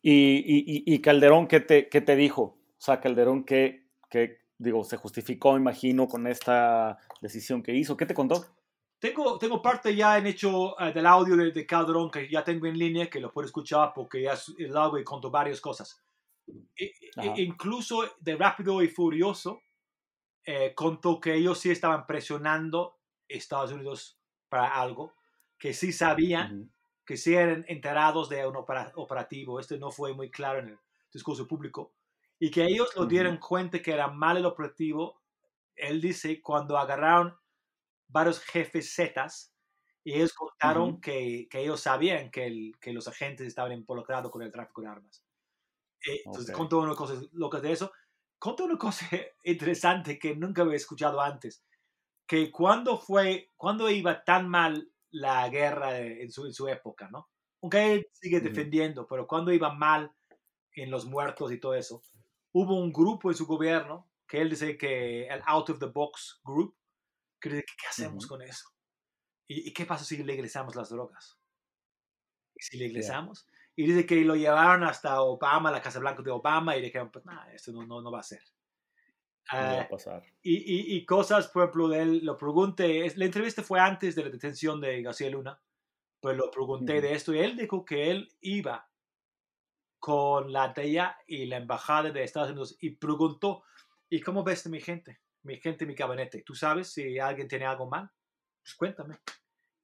Y, 0.00 0.38
y- 0.38 0.94
y- 0.94 1.00
Calderón, 1.00 1.46
¿qué 1.46 1.60
te, 1.60 1.88
qué 1.88 2.00
te 2.00 2.16
dijo? 2.16 2.42
O 2.42 2.56
sea, 2.78 3.00
Calderón, 3.00 3.44
¿qué, 3.44 3.86
qué, 4.10 4.40
digo, 4.58 4.82
se 4.84 4.96
justificó, 4.96 5.56
imagino, 5.56 6.08
con 6.08 6.26
esta 6.26 6.98
decisión 7.20 7.62
que 7.62 7.74
hizo? 7.74 7.96
¿Qué 7.96 8.06
te 8.06 8.14
contó? 8.14 8.44
Tengo, 8.98 9.38
tengo 9.38 9.60
parte 9.62 9.94
ya 9.94 10.18
en 10.18 10.26
hecho 10.26 10.78
eh, 10.80 10.92
del 10.92 11.06
audio 11.06 11.36
de, 11.36 11.50
de 11.52 11.66
Calderón 11.66 12.10
que 12.10 12.28
ya 12.28 12.42
tengo 12.42 12.66
en 12.66 12.78
línea, 12.78 13.08
que 13.10 13.20
lo 13.20 13.32
puedo 13.32 13.46
escuchar 13.46 13.92
porque 13.94 14.22
ya 14.22 14.32
es 14.32 14.48
largo 14.58 14.98
y 14.98 15.04
contó 15.04 15.30
varias 15.30 15.60
cosas. 15.60 16.00
E- 16.76 16.92
e- 17.16 17.42
incluso 17.42 18.02
de 18.20 18.36
Rápido 18.36 18.82
y 18.82 18.88
Furioso, 18.88 19.60
eh, 20.44 20.74
contó 20.74 21.20
que 21.20 21.34
ellos 21.34 21.58
sí 21.60 21.70
estaban 21.70 22.06
presionando 22.06 23.00
Estados 23.28 23.72
Unidos 23.72 24.20
para 24.48 24.80
algo, 24.80 25.14
que 25.58 25.72
sí 25.74 25.92
sabían, 25.92 26.52
Ujú. 26.62 26.70
que 27.06 27.16
sí 27.16 27.34
eran 27.34 27.64
enterados 27.68 28.28
de 28.28 28.46
un 28.46 28.56
opera- 28.56 28.92
operativo. 28.96 29.60
Esto 29.60 29.76
no 29.78 29.90
fue 29.90 30.14
muy 30.14 30.30
claro 30.30 30.58
en 30.60 30.68
el 30.70 30.78
discurso 31.12 31.46
público. 31.46 31.94
Y 32.38 32.50
que 32.50 32.64
ellos 32.64 32.94
lo 32.96 33.06
dieron 33.06 33.38
cuenta 33.38 33.80
que 33.80 33.92
era 33.92 34.08
mal 34.08 34.36
el 34.36 34.46
operativo. 34.46 35.22
Él 35.76 36.00
dice 36.00 36.40
cuando 36.42 36.76
agarraron 36.78 37.36
varios 38.08 38.40
jefes 38.40 38.94
zetas 38.94 39.54
y 40.04 40.14
ellos 40.14 40.32
contaron 40.34 40.90
Ujú. 40.92 41.00
que, 41.00 41.48
que 41.50 41.60
ellos 41.60 41.80
sabían 41.80 42.30
que, 42.30 42.46
el- 42.46 42.74
que 42.80 42.92
los 42.92 43.08
agentes 43.08 43.46
estaban 43.46 43.72
involucrados 43.72 44.30
con 44.32 44.42
el 44.42 44.52
tráfico 44.52 44.82
de 44.82 44.88
armas. 44.88 45.24
Eh, 46.06 46.22
Entonces 46.26 46.50
Ok. 46.50 46.56
contó 46.56 46.80
unas 46.80 46.96
cosas 46.96 47.24
locas 47.32 47.62
de 47.62 47.72
eso. 47.72 47.92
Contó 48.42 48.64
una 48.64 48.76
cosa 48.76 49.06
interesante 49.44 50.18
que 50.18 50.34
nunca 50.34 50.62
había 50.62 50.74
escuchado 50.74 51.20
antes. 51.20 51.64
Que 52.26 52.50
cuando 52.50 52.98
fue, 52.98 53.52
cuando 53.56 53.88
iba 53.88 54.24
tan 54.24 54.48
mal 54.48 54.92
la 55.12 55.48
guerra 55.48 56.00
en, 56.00 56.28
su, 56.32 56.46
en 56.46 56.52
su 56.52 56.66
época, 56.66 57.08
¿no? 57.08 57.30
Aunque 57.62 57.92
él 57.92 58.08
sigue 58.10 58.40
defendiendo, 58.40 59.06
pero 59.06 59.28
cuando 59.28 59.52
iba 59.52 59.72
mal 59.72 60.12
en 60.74 60.90
los 60.90 61.04
muertos 61.04 61.52
y 61.52 61.60
todo 61.60 61.76
eso, 61.76 62.02
hubo 62.52 62.80
un 62.80 62.92
grupo 62.92 63.30
en 63.30 63.36
su 63.36 63.46
gobierno 63.46 64.10
que 64.26 64.40
él 64.40 64.50
dice 64.50 64.76
que 64.76 65.28
el 65.28 65.40
Out 65.46 65.70
of 65.70 65.78
the 65.78 65.86
Box 65.86 66.40
Group, 66.42 66.76
que 67.40 67.48
dice, 67.48 67.64
¿qué 67.80 67.86
hacemos 67.88 68.24
Ujú. 68.24 68.34
con 68.34 68.42
eso? 68.42 68.70
¿Y, 69.46 69.68
y 69.68 69.72
qué 69.72 69.86
pasa 69.86 70.04
si 70.04 70.20
legalizamos 70.20 70.74
las 70.74 70.88
drogas? 70.88 71.38
¿Y 72.56 72.62
si 72.64 72.76
legalizamos? 72.76 73.46
Y 73.76 73.86
dice 73.86 74.06
que 74.06 74.16
lo 74.24 74.36
llevaron 74.36 74.84
hasta 74.84 75.20
Obama, 75.22 75.70
la 75.70 75.82
Casa 75.82 75.98
Blanca 75.98 76.22
de 76.22 76.30
Obama, 76.30 76.76
y 76.76 76.82
dijeron, 76.82 77.10
pues 77.10 77.24
nada, 77.24 77.52
esto 77.52 77.72
no, 77.72 77.86
no, 77.86 78.00
no 78.02 78.10
va 78.12 78.20
a 78.20 78.22
ser. 78.22 78.42
No 79.56 79.68
va 79.70 79.80
Ah, 79.80 79.82
a 79.82 79.88
pasar. 79.88 80.22
y, 80.42 80.56
y, 80.56 80.96
y 80.96 81.04
cosas, 81.06 81.48
por 81.48 81.62
ejemplo, 81.64 81.88
de 81.88 82.00
él, 82.02 82.20
lo 82.24 82.36
pregunté, 82.36 83.12
la 83.16 83.24
entrevista 83.24 83.62
fue 83.62 83.80
antes 83.80 84.14
de 84.14 84.24
la 84.24 84.30
detención 84.30 84.80
de 84.80 85.02
García 85.02 85.30
Luna, 85.30 85.60
pues 86.20 86.36
lo 86.36 86.50
pregunté 86.50 87.00
de 87.00 87.12
esto 87.14 87.34
y 87.34 87.40
él 87.40 87.56
dijo 87.56 87.84
que 87.84 88.10
él 88.10 88.28
iba 88.40 88.90
con 89.98 90.52
la 90.52 90.68
DEA 90.72 91.16
y 91.26 91.46
la 91.46 91.58
embajada 91.58 92.10
de 92.10 92.24
Estados 92.24 92.50
Unidos 92.50 92.76
y 92.80 92.90
preguntó, 92.96 93.64
¿y 94.08 94.20
cómo 94.20 94.42
ves 94.42 94.64
de 94.64 94.70
mi 94.70 94.80
gente? 94.80 95.20
Mi 95.42 95.58
gente, 95.60 95.86
mi 95.86 95.94
gabinete. 95.94 96.42
¿Tú 96.42 96.54
sabes 96.54 96.92
si 96.92 97.18
alguien 97.18 97.48
tiene 97.48 97.66
algo 97.66 97.88
mal? 97.88 98.10
Pues 98.62 98.74
cuéntame. 98.74 99.18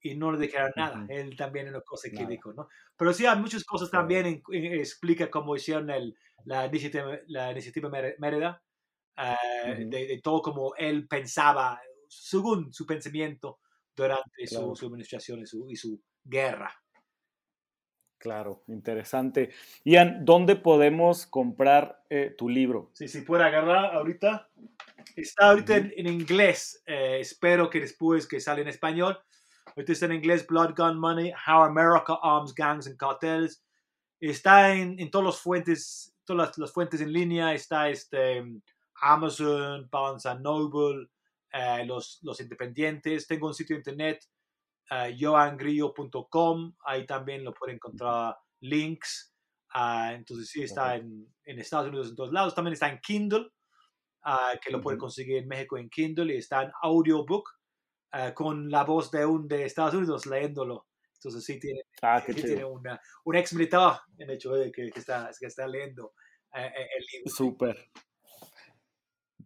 Y 0.01 0.15
no 0.17 0.31
le 0.33 0.39
dijeron 0.39 0.71
nada. 0.77 1.03
Ujú. 1.05 1.13
Él 1.13 1.37
también 1.37 1.69
una 1.69 1.81
cosa 1.81 2.09
que 2.11 2.25
dijo, 2.27 2.53
¿no? 2.53 2.69
Pero 2.97 3.13
sí, 3.13 3.27
hay 3.27 3.39
muchas 3.39 3.65
cosas 3.65 3.89
Sí. 3.89 3.93
también, 3.93 4.27
en- 4.27 4.43
en- 4.53 4.75
explica 4.81 5.29
cómo 5.31 5.57
hicieron 5.57 5.91
el, 5.91 6.17
la 6.45 6.67
iniciativa, 6.67 7.19
la 7.27 7.51
iniciativa 7.53 7.91
Mérida, 8.19 8.63
eh, 9.17 9.73
Ujú. 9.73 9.91
de, 9.91 10.07
de 10.07 10.21
todo 10.23 10.41
como 10.43 10.75
él 10.77 11.09
pensaba, 11.09 11.81
según 12.09 12.73
su 12.73 12.87
pensamiento 12.87 13.59
durante 13.97 14.47
su- 14.47 14.55
Claro. 14.57 14.75
su, 14.77 14.87
administración 14.87 15.41
y 15.41 15.47
su, 15.47 15.67
y 15.69 15.75
su 15.77 16.01
guerra. 16.25 16.73
Claro, 18.19 18.65
interesante. 18.67 19.51
Ian, 19.85 20.25
¿dónde 20.25 20.57
podemos 20.57 21.25
comprar 21.27 22.05
eh, 22.11 22.35
tu 22.37 22.49
libro? 22.49 22.91
Sí, 22.93 23.07
si 23.07 23.21
puede 23.23 23.45
agarrar 23.45 23.95
ahorita. 23.95 24.49
Está 25.15 25.51
ahorita 25.51 25.77
en, 25.77 25.93
en 25.97 26.07
inglés. 26.09 26.83
eh, 26.87 27.19
espero 27.21 27.71
que 27.71 27.81
después 27.81 28.27
que 28.27 28.41
sale 28.41 28.63
en 28.63 28.69
español. 28.69 29.19
Ahorita 29.79 29.93
está 29.93 30.07
en 30.07 30.15
inglés 30.15 30.45
Blood 30.45 30.75
Gun 30.77 30.99
Money, 30.99 31.33
How 31.47 31.63
America 31.63 32.19
Arms 32.21 32.53
Gangs 32.53 32.89
and 32.89 32.97
Cartels. 32.97 33.63
Está 34.19 34.75
en, 34.75 34.99
en 34.99 35.09
todas 35.09 35.27
las 35.27 35.39
fuentes, 35.41 36.17
todas 36.25 36.49
las, 36.49 36.59
las 36.59 36.73
fuentes 36.73 37.01
en 37.01 37.13
línea. 37.13 37.55
Está 37.55 37.89
este, 37.89 38.45
Amazon, 39.01 39.89
Barnes 39.89 40.25
Noble, 40.41 41.09
eh, 41.53 41.87
los, 41.87 42.19
los 42.23 42.41
independientes. 42.41 43.29
Tengo 43.29 43.47
un 43.47 43.55
sitio 43.55 43.77
de 43.77 43.83
internet 43.83 44.25
uh, 44.91 45.17
joangrillo.com, 45.17 46.75
ahí 46.85 47.07
también 47.07 47.45
lo 47.45 47.55
puede 47.55 47.75
encontrar 47.75 48.37
links. 48.59 49.33
Uh, 49.73 50.11
entonces 50.11 50.51
sí 50.51 50.65
está 50.65 50.97
en, 50.97 51.33
en, 51.45 51.61
Estados 51.61 51.87
Unidos 51.87 52.09
en 52.09 52.17
todos 52.17 52.33
lados. 52.33 52.53
También 52.53 52.73
está 52.73 52.89
en 52.89 52.99
Kindle, 52.99 53.53
uh, 54.27 54.59
que 54.61 54.73
lo 54.73 54.81
puede 54.81 54.99
conseguir 54.99 55.37
en 55.37 55.47
México 55.47 55.79
en 55.79 55.89
Kindle 55.89 56.35
y 56.35 56.39
está 56.39 56.65
en 56.65 56.73
audiobook 56.83 57.58
con 58.35 58.71
la 58.71 58.85
voz 58.85 59.11
de 59.11 59.27
un 59.27 59.49
de 59.49 59.65
Estados 59.65 59.95
Unidos 59.95 60.27
leyéndolo. 60.27 60.87
Entonces 61.15 61.45
sí 61.45 61.59
tiene, 61.59 61.81
ah, 62.03 62.23
sí 62.25 62.33
tiene 62.33 62.65
una, 62.65 63.01
un 63.25 63.37
ex 63.37 63.53
militar 63.53 64.01
en 64.19 64.31
hecho 64.31 64.53
de 64.53 64.71
que, 64.71 64.91
que, 64.91 65.01
está, 65.01 65.31
que 65.39 65.47
está 65.47 65.67
leyendo 65.67 66.13
el 66.55 67.05
libro. 67.13 67.31
Súper. 67.35 67.91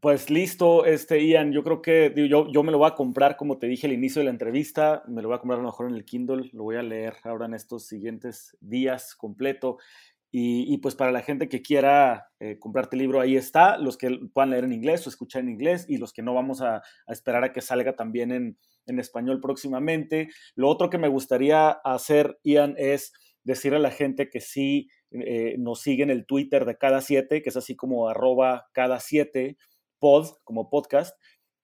Pues 0.03 0.31
listo, 0.31 0.85
este 0.85 1.25
Ian, 1.25 1.53
yo 1.53 1.63
creo 1.63 1.81
que 1.81 2.13
yo, 2.29 2.51
yo 2.51 2.63
me 2.65 2.73
lo 2.73 2.79
voy 2.79 2.89
a 2.89 2.97
comprar, 2.97 3.37
como 3.37 3.59
te 3.59 3.69
dije 3.69 3.87
al 3.87 3.93
inicio 3.93 4.19
de 4.19 4.25
la 4.25 4.33
entrevista, 4.33 5.05
me 5.07 5.23
lo 5.23 5.29
voy 5.29 5.37
a 5.37 5.39
comprar 5.39 5.61
a 5.61 5.63
lo 5.63 5.69
mejor 5.69 5.89
en 5.89 5.95
el 5.95 6.05
Kindle, 6.05 6.51
lo 6.53 6.65
voy 6.65 6.75
a 6.75 6.83
leer 6.83 7.19
ahora 7.23 7.47
en 7.47 7.55
estos 7.55 7.87
siguientes 7.87 8.57
días 8.61 9.15
completo. 9.15 9.79
Y, 10.35 10.79
pues 10.79 10.95
para 10.95 11.13
la 11.13 11.21
gente 11.21 11.51
que 11.51 11.61
quiera 11.61 12.31
eh, 12.41 12.59
comprarte 12.59 12.97
el 12.97 13.03
libro, 13.03 13.21
ahí 13.21 13.37
está, 13.37 13.77
los 13.77 13.99
que 13.99 14.19
puedan 14.33 14.49
leer 14.49 14.65
en 14.65 14.73
inglés 14.73 15.07
o 15.07 15.11
escuchar 15.11 15.43
en 15.43 15.51
inglés 15.51 15.85
y 15.87 15.99
los 15.99 16.15
que 16.15 16.23
no 16.23 16.33
vamos 16.33 16.63
a, 16.63 16.81
esperar 17.07 17.45
a 17.45 17.53
que 17.53 17.61
salga 17.61 17.97
también 17.97 18.33
en, 18.33 18.57
español 18.99 19.41
próximamente. 19.43 20.31
Lo 20.55 20.71
otro 20.71 20.89
que 20.89 20.97
me 20.97 21.09
gustaría 21.09 21.71
hacer, 21.71 22.39
Ian, 22.45 22.75
es 22.79 23.13
decir 23.45 23.75
a 23.75 23.79
la 23.79 23.91
gente 23.91 24.31
que 24.31 24.41
sí 24.41 24.89
eh, 25.11 25.57
nos 25.59 25.83
sigue 25.83 26.03
en 26.03 26.11
el 26.11 26.25
Twitter 26.25 26.65
de 26.65 26.79
cada 26.79 27.03
siete, 27.03 27.43
que 27.43 27.51
es 27.51 27.57
así 27.57 27.77
como 27.77 28.09
arroba 28.09 28.71
cada 28.73 29.01
siete 29.01 29.59
pod, 29.99 30.29
como 30.45 30.71
podcast. 30.71 31.15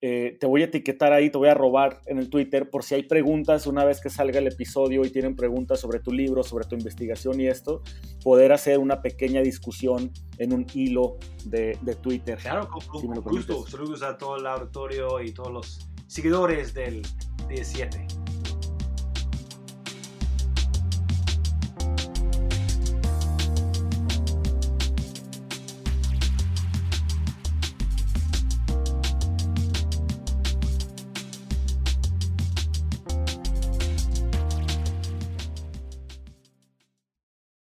Eh, 0.01 0.36
te 0.38 0.46
voy 0.46 0.62
a 0.62 0.66
etiquetar 0.66 1.12
ahí, 1.12 1.28
te 1.28 1.38
voy 1.38 1.49
a 1.49 1.55
robar 1.55 2.01
en 2.07 2.18
el 2.18 2.30
Twitter 2.30 2.70
por 2.70 2.84
si 2.84 2.94
hay 2.94 3.03
preguntas 3.03 3.66
una 3.66 3.84
vez 3.84 4.01
que 4.01 4.11
salga 4.11 4.38
el 4.38 4.46
episodio 4.46 5.05
y 5.05 5.11
tienen 5.11 5.34
preguntas 5.34 5.80
sobre 5.80 5.99
tu 5.99 6.12
libro, 6.12 6.44
sobre 6.44 6.66
tu 6.66 6.76
investigación 6.76 7.40
y 7.40 7.49
esto, 7.49 7.82
poder 8.22 8.53
hacer 8.53 8.78
una 8.78 9.03
pequeña 9.03 9.40
discusión 9.42 10.12
en 10.38 10.53
un 10.53 10.66
hilo 10.72 11.16
de, 11.46 11.76
de 11.82 11.94
Twitter. 11.96 12.38
Claro, 12.38 12.68
con, 12.68 12.80
con, 12.86 13.01
si 13.01 13.07
gusto. 13.07 13.66
Saludos 13.66 14.03
a 14.03 14.16
todo 14.16 14.36
el 14.36 14.46
auditorio 14.46 15.20
y 15.20 15.32
todos 15.32 15.53
los 15.53 15.90
seguidores 16.07 16.74
del 16.74 17.03
17. 17.49 18.07